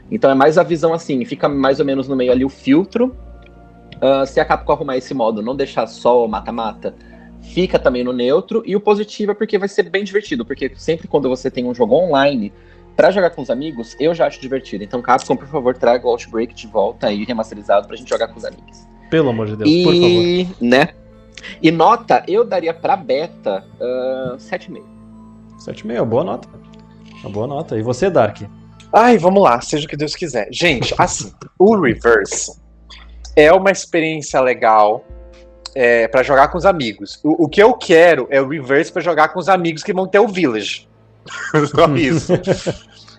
[0.09, 3.15] Então é mais a visão assim, fica mais ou menos no meio ali o filtro.
[4.01, 6.95] Ah, se a Capcom arrumar esse modo, não deixar só o mata-mata,
[7.41, 8.63] fica também no neutro.
[8.65, 11.75] E o positivo é porque vai ser bem divertido, porque sempre quando você tem um
[11.75, 12.53] jogo online,
[12.95, 14.83] pra jogar com os amigos, eu já acho divertido.
[14.83, 18.37] Então, Capcom, por favor, traga o Outbreak de volta aí, remasterizado, pra gente jogar com
[18.37, 18.87] os amigos.
[19.09, 20.09] Pelo amor de Deus, por favor.
[20.09, 20.89] e, né?
[21.61, 24.83] E nota, eu daria pra beta ah, 7,5.
[25.65, 26.47] 7,5, boa nota.
[27.21, 27.77] Uma boa nota.
[27.77, 28.41] E você, Dark?
[28.93, 30.47] Ai, vamos lá, seja o que Deus quiser.
[30.51, 32.59] Gente, assim, o Reverse
[33.35, 35.05] é uma experiência legal
[35.73, 37.19] é, para jogar com os amigos.
[37.23, 40.07] O, o que eu quero é o Reverse pra jogar com os amigos que vão
[40.07, 40.89] ter o Village.
[41.69, 42.33] Só isso.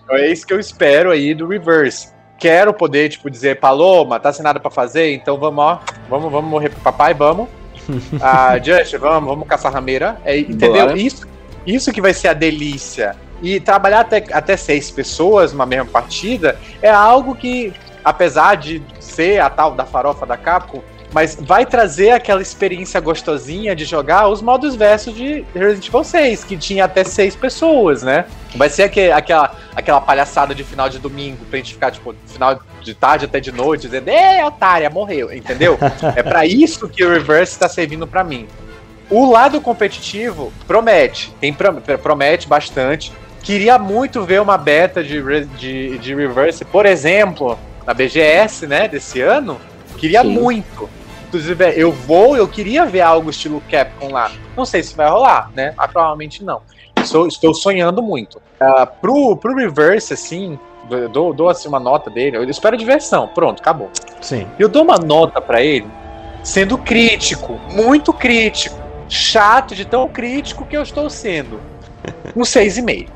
[0.03, 2.11] Então é isso que eu espero aí do Reverse.
[2.37, 6.49] Quero poder, tipo, dizer, Paloma, tá sem nada pra fazer, então vamos, ó, vamos, vamos
[6.49, 7.47] morrer pro papai, vamos.
[8.21, 10.17] Ah, Just, vamos, vamos caçar rameira.
[10.23, 10.87] É, entendeu?
[10.87, 10.97] Bora.
[10.97, 11.27] Isso,
[11.65, 13.15] isso que vai ser a delícia.
[13.41, 17.73] E trabalhar até, até seis pessoas numa mesma partida é algo que,
[18.03, 20.81] apesar de ser a tal da farofa da Capcom,
[21.13, 26.43] mas vai trazer aquela experiência gostosinha de jogar os modos versos de Resident Evil 6,
[26.43, 28.25] que tinha até seis pessoas, né?
[28.55, 32.59] Vai ser aque- aquela, aquela palhaçada de final de domingo pra gente ficar, tipo, final
[32.81, 35.77] de tarde até de noite, dizendo, ei, otária, morreu, entendeu?
[36.15, 38.47] é pra isso que o Reverse tá servindo pra mim.
[39.09, 43.11] O lado competitivo promete, tem pro- promete bastante.
[43.43, 45.21] Queria muito ver uma beta de,
[45.57, 49.59] de, de Reverse, por exemplo, na BGS, né, desse ano.
[49.97, 50.29] Queria Sim.
[50.29, 50.89] muito.
[51.33, 54.31] Inclusive, eu vou, eu queria ver algo estilo Capcom lá.
[54.55, 55.73] Não sei se vai rolar, né?
[55.75, 56.61] Ah, provavelmente não.
[56.95, 58.39] Estou, estou sonhando muito.
[58.59, 60.59] Ah, pro, pro Reverse, assim,
[60.91, 62.37] eu dou, dou assim uma nota dele.
[62.37, 63.27] Eu espero diversão.
[63.27, 63.89] Pronto, acabou.
[64.21, 64.47] Sim.
[64.59, 65.87] Eu dou uma nota pra ele
[66.43, 68.79] sendo crítico, muito crítico.
[69.09, 71.59] Chato de tão crítico que eu estou sendo.
[72.35, 73.09] Um 6,5.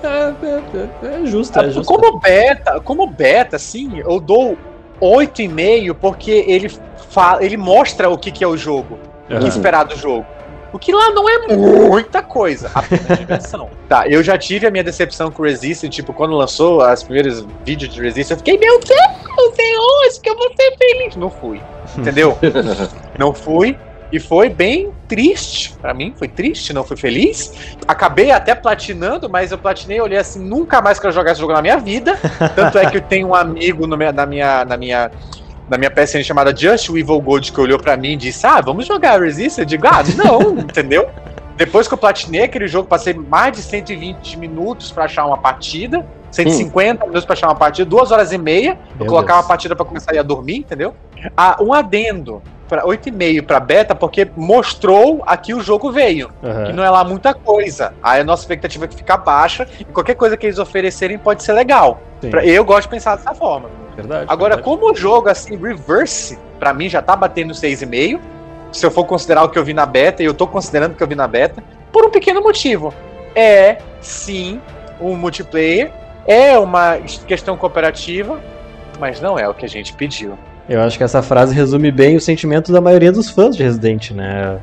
[0.00, 1.92] É, é, é, é justo, é justo.
[1.92, 4.56] Como beta, como beta, assim, eu dou
[5.04, 6.70] 8,5 porque ele,
[7.10, 8.98] fala, ele mostra o que, que é o jogo.
[9.30, 10.26] O que esperar do jogo.
[10.72, 13.70] O que lá não é muita coisa, apenas diversão.
[13.88, 17.46] tá, eu já tive a minha decepção com o Resistance, tipo, quando lançou as primeiras
[17.64, 21.16] vídeos de Resistance, eu fiquei, meu Deus, é hoje que eu vou ser feliz.
[21.16, 21.60] Não fui,
[21.96, 22.36] entendeu?
[23.18, 23.76] não fui.
[24.14, 27.52] E foi bem triste pra mim, foi triste, não fui feliz.
[27.88, 31.60] Acabei até platinando, mas eu platinei, olhei assim, nunca mais quero jogar esse jogo na
[31.60, 32.16] minha vida.
[32.54, 35.10] Tanto é que eu tenho um amigo no meu- na minha, na minha
[35.68, 38.86] na minha PSN chamada Just Evil Gold que olhou pra mim e disse: Ah, vamos
[38.86, 39.58] jogar Resist?
[39.58, 41.10] Eu digo: Ah, não, entendeu?
[41.56, 46.06] Depois que eu platinei aquele jogo, passei mais de 120 minutos pra achar uma partida,
[46.30, 48.78] 150 minutos pra achar uma partida, duas horas e meia.
[48.92, 49.42] Eu Meu colocar Deus.
[49.44, 50.94] uma partida pra começar a ir a dormir, entendeu?
[51.36, 56.28] Ah, um adendo para 8,5 pra beta, porque mostrou aqui o jogo veio.
[56.40, 56.72] Que Aham.
[56.72, 57.92] não é lá muita coisa.
[58.02, 61.42] Aí a nossa expectativa é que fica baixa e qualquer coisa que eles oferecerem pode
[61.42, 62.00] ser legal.
[62.30, 63.68] Pra- Eu gosto de pensar dessa forma.
[63.94, 64.24] verdade.
[64.28, 64.62] Agora, verdade.
[64.62, 68.20] como o jogo, assim, reverse, pra mim já tá batendo 6,5.
[68.72, 70.94] Se eu for considerar o que eu vi na beta, e eu tô considerando o
[70.96, 71.62] que eu vi na beta,
[71.92, 72.92] por um pequeno motivo.
[73.36, 74.60] É, sim,
[75.00, 75.92] um multiplayer,
[76.26, 76.96] é uma
[77.26, 78.40] questão cooperativa,
[78.98, 80.36] mas não é o que a gente pediu.
[80.68, 84.12] Eu acho que essa frase resume bem o sentimento da maioria dos fãs de Resident,
[84.12, 84.58] né?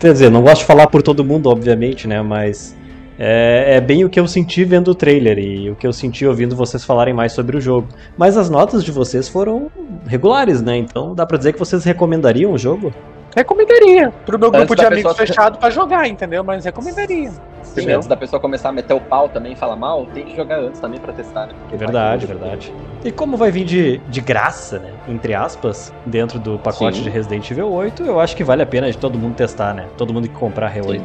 [0.00, 2.22] Quer dizer, não gosto de falar por todo mundo, obviamente, né?
[2.22, 2.74] Mas
[3.18, 6.26] é, é bem o que eu senti vendo o trailer e o que eu senti
[6.26, 7.88] ouvindo vocês falarem mais sobre o jogo.
[8.16, 9.70] Mas as notas de vocês foram
[10.06, 10.76] regulares, né?
[10.78, 12.92] Então dá pra dizer que vocês recomendariam o jogo?
[13.36, 14.10] Recomendaria.
[14.26, 16.42] Pro meu grupo de amigos pessoa- fechado pra jogar, entendeu?
[16.42, 17.30] Mas recomendaria.
[17.72, 17.96] Sim, Entendeu?
[17.96, 20.58] antes da pessoa começar a meter o pau também e falar mal, tem que jogar
[20.58, 21.54] antes também pra testar, né?
[21.62, 22.72] Porque Verdade, verdade.
[23.02, 24.92] E como vai vir de, de graça, né?
[25.08, 27.04] Entre aspas, dentro do pacote Sim.
[27.04, 29.88] de Resident Evil 8, eu acho que vale a pena de todo mundo testar, né?
[29.96, 31.02] Todo mundo que comprar R8.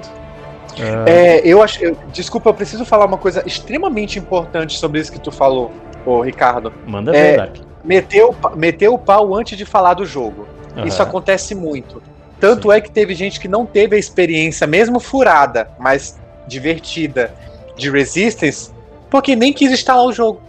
[0.80, 1.84] Ah, É, eu acho.
[1.84, 5.72] eu- desculpa, eu preciso falar uma coisa extremamente importante sobre isso que tu falou,
[6.06, 6.72] ô Ricardo.
[6.86, 7.56] Manda é, ver, Dark.
[7.84, 10.48] Meteu, meteu o pau antes de falar do jogo.
[10.86, 11.10] Isso Aham.
[11.10, 12.02] acontece muito.
[12.40, 17.34] Tanto é que teve gente que não teve a experiência, mesmo furada, mas divertida,
[17.76, 18.72] de Resistance,
[19.10, 20.42] porque nem quis instalar o jogo,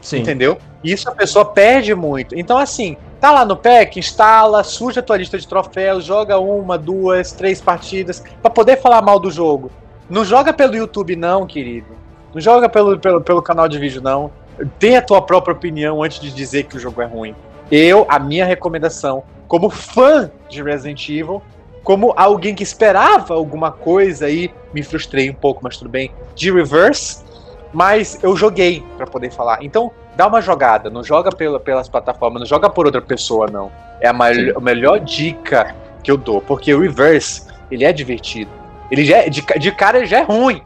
[0.00, 0.20] Sim.
[0.20, 0.58] entendeu?
[0.82, 2.38] E isso a pessoa perde muito.
[2.38, 6.78] Então, assim, tá lá no pack, instala, suja a tua lista de troféus, joga uma,
[6.78, 9.70] duas, três partidas, para poder falar mal do jogo.
[10.08, 11.88] Não joga pelo YouTube, não, querido.
[12.34, 14.30] Não joga pelo, pelo, pelo canal de vídeo, não.
[14.78, 17.34] Dê a tua própria opinião antes de dizer que o jogo é ruim.
[17.70, 21.42] Eu, a minha recomendação, como fã de Resident Evil,
[21.82, 26.52] como alguém que esperava alguma coisa aí, me frustrei um pouco, mas tudo bem, de
[26.52, 27.24] Reverse,
[27.72, 29.58] mas eu joguei para poder falar.
[29.62, 33.70] Então, dá uma jogada, não joga pela, pelas plataformas, não joga por outra pessoa, não.
[34.00, 38.50] É a, maior, a melhor dica que eu dou, porque o Reverse, ele é divertido.
[38.90, 40.62] Ele já é, de, de cara ele já é ruim,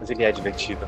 [0.00, 0.86] mas ele é divertido.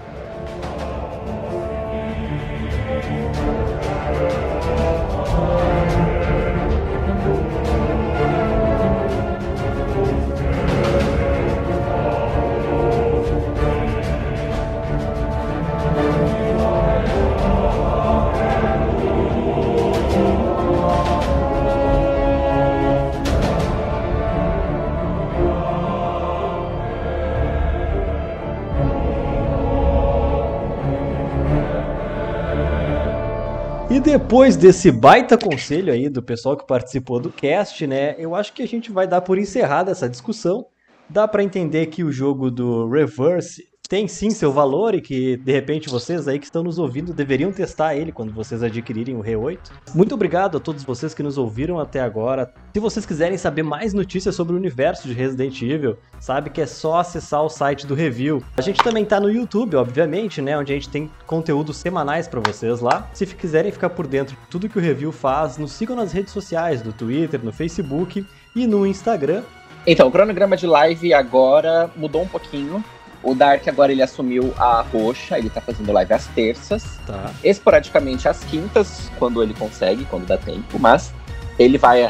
[34.00, 38.14] E depois desse baita conselho aí do pessoal que participou do cast, né?
[38.18, 40.64] Eu acho que a gente vai dar por encerrada essa discussão.
[41.06, 45.50] Dá para entender que o jogo do Reverse tem sim seu valor e que de
[45.50, 49.58] repente vocês aí que estão nos ouvindo deveriam testar ele quando vocês adquirirem o Re8.
[49.92, 52.54] Muito obrigado a todos vocês que nos ouviram até agora.
[52.72, 56.66] Se vocês quiserem saber mais notícias sobre o universo de Resident Evil, sabe que é
[56.66, 58.40] só acessar o site do review.
[58.56, 62.38] A gente também tá no YouTube, obviamente, né, onde a gente tem conteúdos semanais para
[62.38, 63.10] vocês lá.
[63.12, 66.32] Se quiserem ficar por dentro de tudo que o review faz, nos sigam nas redes
[66.32, 68.24] sociais, do Twitter, no Facebook
[68.54, 69.42] e no Instagram.
[69.84, 72.84] Então, o cronograma de live agora mudou um pouquinho.
[73.22, 76.98] O Dark agora ele assumiu a roxa, ele tá fazendo live às terças.
[77.06, 77.30] Tá.
[77.44, 81.12] Esporadicamente às quintas, quando ele consegue, quando dá tempo, mas
[81.58, 82.08] ele vai a-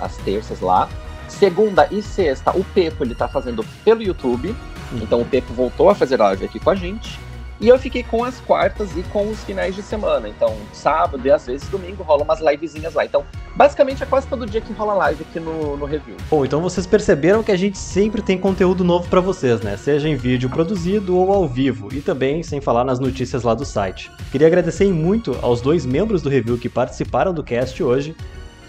[0.00, 0.88] a- às terças lá.
[1.28, 4.56] Segunda e sexta, o Pepo ele tá fazendo pelo YouTube.
[4.94, 7.20] Então o Pepo voltou a fazer live aqui com a gente.
[7.60, 10.26] E eu fiquei com as quartas e com os finais de semana.
[10.26, 13.04] Então, sábado e às vezes domingo rola umas livezinhas lá.
[13.04, 13.22] Então,
[13.54, 16.16] basicamente é quase todo dia que rola live aqui no, no review.
[16.30, 19.76] Bom, então vocês perceberam que a gente sempre tem conteúdo novo para vocês, né?
[19.76, 23.66] Seja em vídeo produzido ou ao vivo, e também sem falar nas notícias lá do
[23.66, 24.10] site.
[24.32, 28.16] Queria agradecer muito aos dois membros do review que participaram do cast hoje.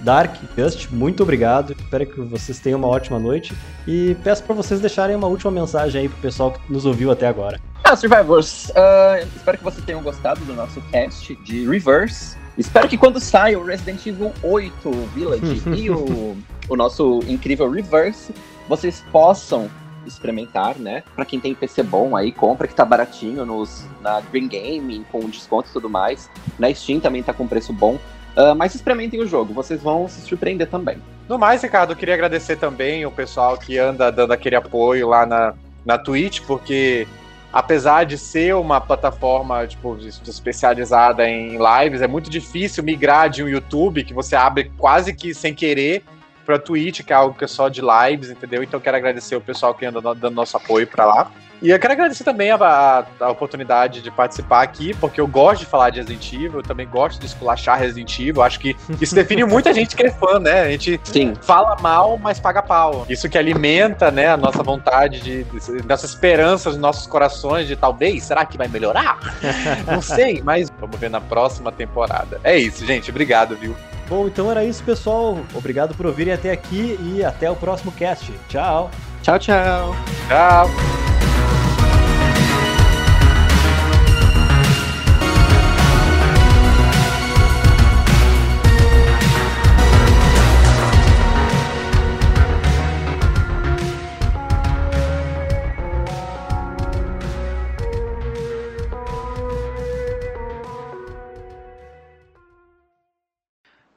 [0.01, 1.73] Dark, Just, muito obrigado.
[1.73, 3.53] Espero que vocês tenham uma ótima noite
[3.87, 7.27] e peço para vocês deixarem uma última mensagem aí pro pessoal que nos ouviu até
[7.27, 7.59] agora.
[7.83, 12.37] Ah, Survivors, ah, espero que vocês tenham gostado do nosso cast de Reverse.
[12.57, 16.37] Espero que quando saia o Resident Evil 8 Village e o,
[16.69, 18.33] o nosso incrível Reverse,
[18.67, 19.69] vocês possam
[20.05, 21.03] experimentar, né?
[21.15, 25.19] Pra quem tem PC bom aí, compra que tá baratinho nos, na Green Game, com
[25.29, 26.29] desconto e tudo mais.
[26.57, 27.99] Na Steam também tá com preço bom.
[28.35, 30.97] Ah, mas experimentem o jogo, vocês vão se surpreender também.
[31.27, 35.25] No mais, Ricardo, eu queria agradecer também o pessoal que anda dando aquele apoio lá
[35.25, 35.53] na,
[35.85, 37.07] na Twitch, porque
[37.51, 43.49] apesar de ser uma plataforma tipo, especializada em lives, é muito difícil migrar de um
[43.49, 46.03] YouTube que você abre quase que sem querer
[46.45, 48.63] para Twitch, que é algo que é só de lives, entendeu?
[48.63, 51.31] Então quero agradecer o pessoal que anda dando nosso apoio para lá.
[51.61, 55.59] E eu quero agradecer também a, a- a oportunidade de participar aqui, porque eu gosto
[55.61, 58.41] de falar de Resident Evil, eu também gosto de esculachar Resident Evil.
[58.41, 60.61] Acho que isso define muita gente que é fã, né?
[60.63, 61.33] A gente Sim.
[61.41, 63.05] fala mal, mas paga pau.
[63.07, 67.75] Isso que alimenta, né, a nossa vontade de, de nossa esperança nos nossos corações de
[67.75, 69.19] talvez, será que vai melhorar?
[69.85, 72.39] Não sei, mas vamos ver na próxima temporada.
[72.43, 73.75] É isso, gente, obrigado, viu?
[74.09, 75.37] Bom, então era isso, pessoal.
[75.53, 78.31] Obrigado por ouvirem até aqui e até o próximo cast.
[78.49, 78.89] Tchau.
[79.21, 79.95] Tchau, tchau.
[80.27, 81.30] Tchau.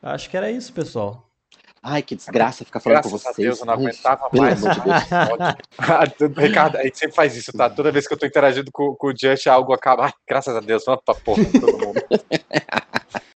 [0.04, 1.30] Acho que era isso, pessoal.
[1.82, 3.46] Ai, que desgraça ficar falando Graças com a vocês.
[3.46, 4.64] Deus, eu não aguentava pelo mais.
[4.64, 5.06] amor de Deus.
[5.78, 6.04] Ah,
[6.40, 7.70] Ricardo, a gente sempre faz isso, tá?
[7.70, 10.06] Toda vez que eu tô interagindo com, com o Just, algo acaba.
[10.06, 12.02] Ai, graças a Deus, vamos pra porra, todo mundo.